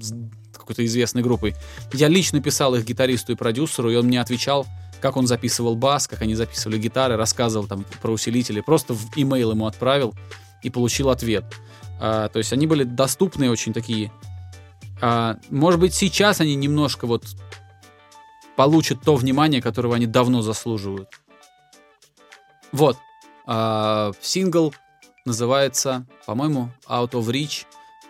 [0.68, 1.56] какой-то известной группой.
[1.94, 4.68] Я лично писал их гитаристу и продюсеру, и он мне отвечал,
[5.00, 9.52] как он записывал бас, как они записывали гитары, рассказывал там про усилители, просто в имейл
[9.52, 10.14] ему отправил
[10.62, 11.46] и получил ответ.
[12.00, 14.12] А, то есть они были доступные очень такие.
[15.02, 17.24] А, может быть, сейчас они немножко вот
[18.56, 21.10] получат то внимание, которого они давно заслуживают.
[22.72, 22.98] Вот.
[23.46, 24.74] А, сингл
[25.26, 27.66] называется, по-моему, Out of Reach.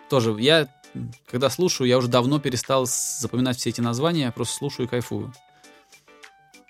[0.08, 0.68] Тоже я,
[1.26, 5.32] когда слушаю, я уже давно перестал запоминать все эти названия, просто слушаю и кайфую.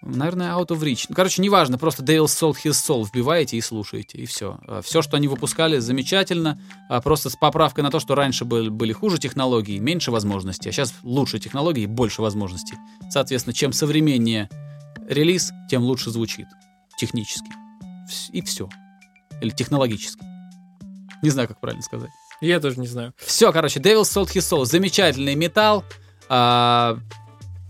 [0.01, 1.07] Наверное, Out of Reach.
[1.09, 4.61] Ну, короче, неважно, просто Dale Soul His Soul вбиваете и слушаете, и все.
[4.67, 6.59] А, все, что они выпускали, замечательно.
[6.89, 10.73] А, просто с поправкой на то, что раньше были, были хуже технологии, меньше возможностей, а
[10.73, 12.77] сейчас лучше технологии, больше возможностей.
[13.11, 14.49] Соответственно, чем современнее
[15.09, 16.47] релиз, тем лучше звучит
[16.97, 17.51] технически.
[18.31, 18.69] И все.
[19.41, 20.25] Или технологически.
[21.23, 22.11] Не знаю, как правильно сказать.
[22.41, 23.15] Я тоже не знаю.
[23.17, 24.65] Все, короче, Devil Sold His Soul.
[24.65, 25.85] Замечательный металл.
[26.29, 26.99] А,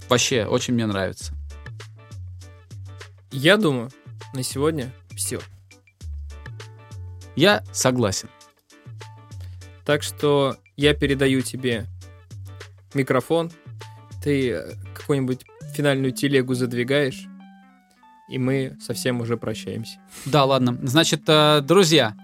[0.09, 1.33] вообще, очень мне нравится.
[3.31, 3.91] Я думаю,
[4.35, 5.41] на сегодня все.
[7.37, 8.29] Я согласен.
[9.85, 11.87] Так что я передаю тебе
[12.95, 13.51] микрофон.
[14.23, 17.27] Ты э, какую-нибудь финальную телегу задвигаешь,
[18.29, 19.99] и мы совсем уже прощаемся.
[20.27, 20.79] Да, ладно.
[20.83, 22.15] Значит, э, друзья,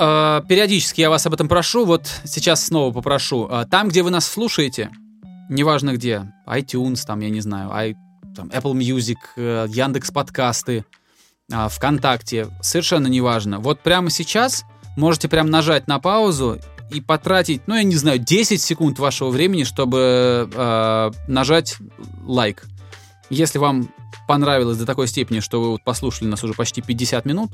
[0.00, 3.46] периодически я вас об этом прошу, вот сейчас снова попрошу.
[3.50, 4.90] Э, там, где вы нас слушаете,
[5.50, 7.94] неважно где, iTunes, там, я не знаю, i,
[8.34, 10.84] там, Apple Music, э, Яндекс подкасты,
[11.50, 13.58] ВКонтакте, совершенно неважно.
[13.58, 14.64] Вот прямо сейчас
[14.96, 16.58] можете прям нажать на паузу
[16.90, 21.76] и потратить, ну, я не знаю, 10 секунд вашего времени, чтобы э, нажать
[22.24, 22.64] лайк.
[23.28, 23.90] Если вам
[24.26, 27.52] понравилось до такой степени, что вы вот послушали нас уже почти 50 минут,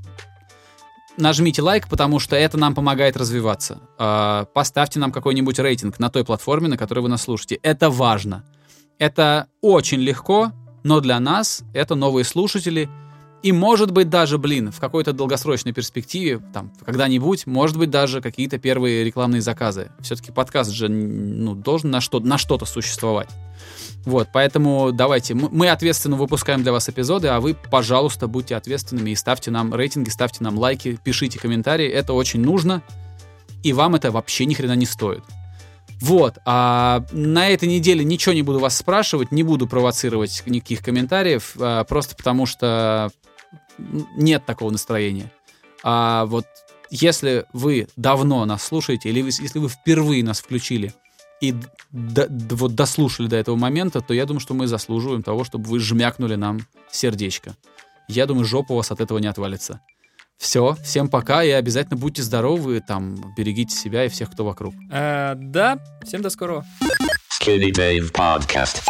[1.17, 3.81] нажмите лайк, потому что это нам помогает развиваться.
[3.99, 7.59] А, поставьте нам какой-нибудь рейтинг на той платформе, на которой вы нас слушаете.
[7.63, 8.45] Это важно.
[8.99, 10.53] Это очень легко,
[10.83, 12.89] но для нас это новые слушатели.
[13.43, 18.59] И может быть даже, блин, в какой-то долгосрочной перспективе, там, когда-нибудь, может быть даже какие-то
[18.59, 19.93] первые рекламные заказы.
[20.01, 23.29] Все-таки подкаст же ну, должен на, что, на что-то существовать.
[24.05, 29.17] Вот, поэтому давайте, мы ответственно выпускаем для вас эпизоды, а вы, пожалуйста, будьте ответственными и
[29.17, 32.83] ставьте нам рейтинги, ставьте нам лайки, пишите комментарии, это очень нужно,
[33.65, 35.25] и вам это вообще ни хрена не стоит.
[36.01, 41.55] Вот, а на этой неделе ничего не буду вас спрашивать, не буду провоцировать никаких комментариев,
[41.59, 43.11] а, просто потому что
[43.79, 45.33] нет такого настроения.
[45.83, 46.47] А вот
[46.91, 50.93] если вы давно нас слушаете, или если вы впервые нас включили,
[51.41, 51.55] и
[51.91, 55.81] до, вот дослушали до этого момента, то я думаю, что мы заслуживаем того, чтобы вы
[55.81, 56.61] жмякнули нам
[56.91, 57.57] сердечко.
[58.09, 59.81] Я думаю, жопа у вас от этого не отвалится.
[60.39, 64.75] Все, всем пока и обязательно будьте здоровы, там, берегите себя и всех, кто вокруг.
[64.91, 66.65] А, да, всем до скорого.
[67.41, 68.87] Skinny Dave Podcast.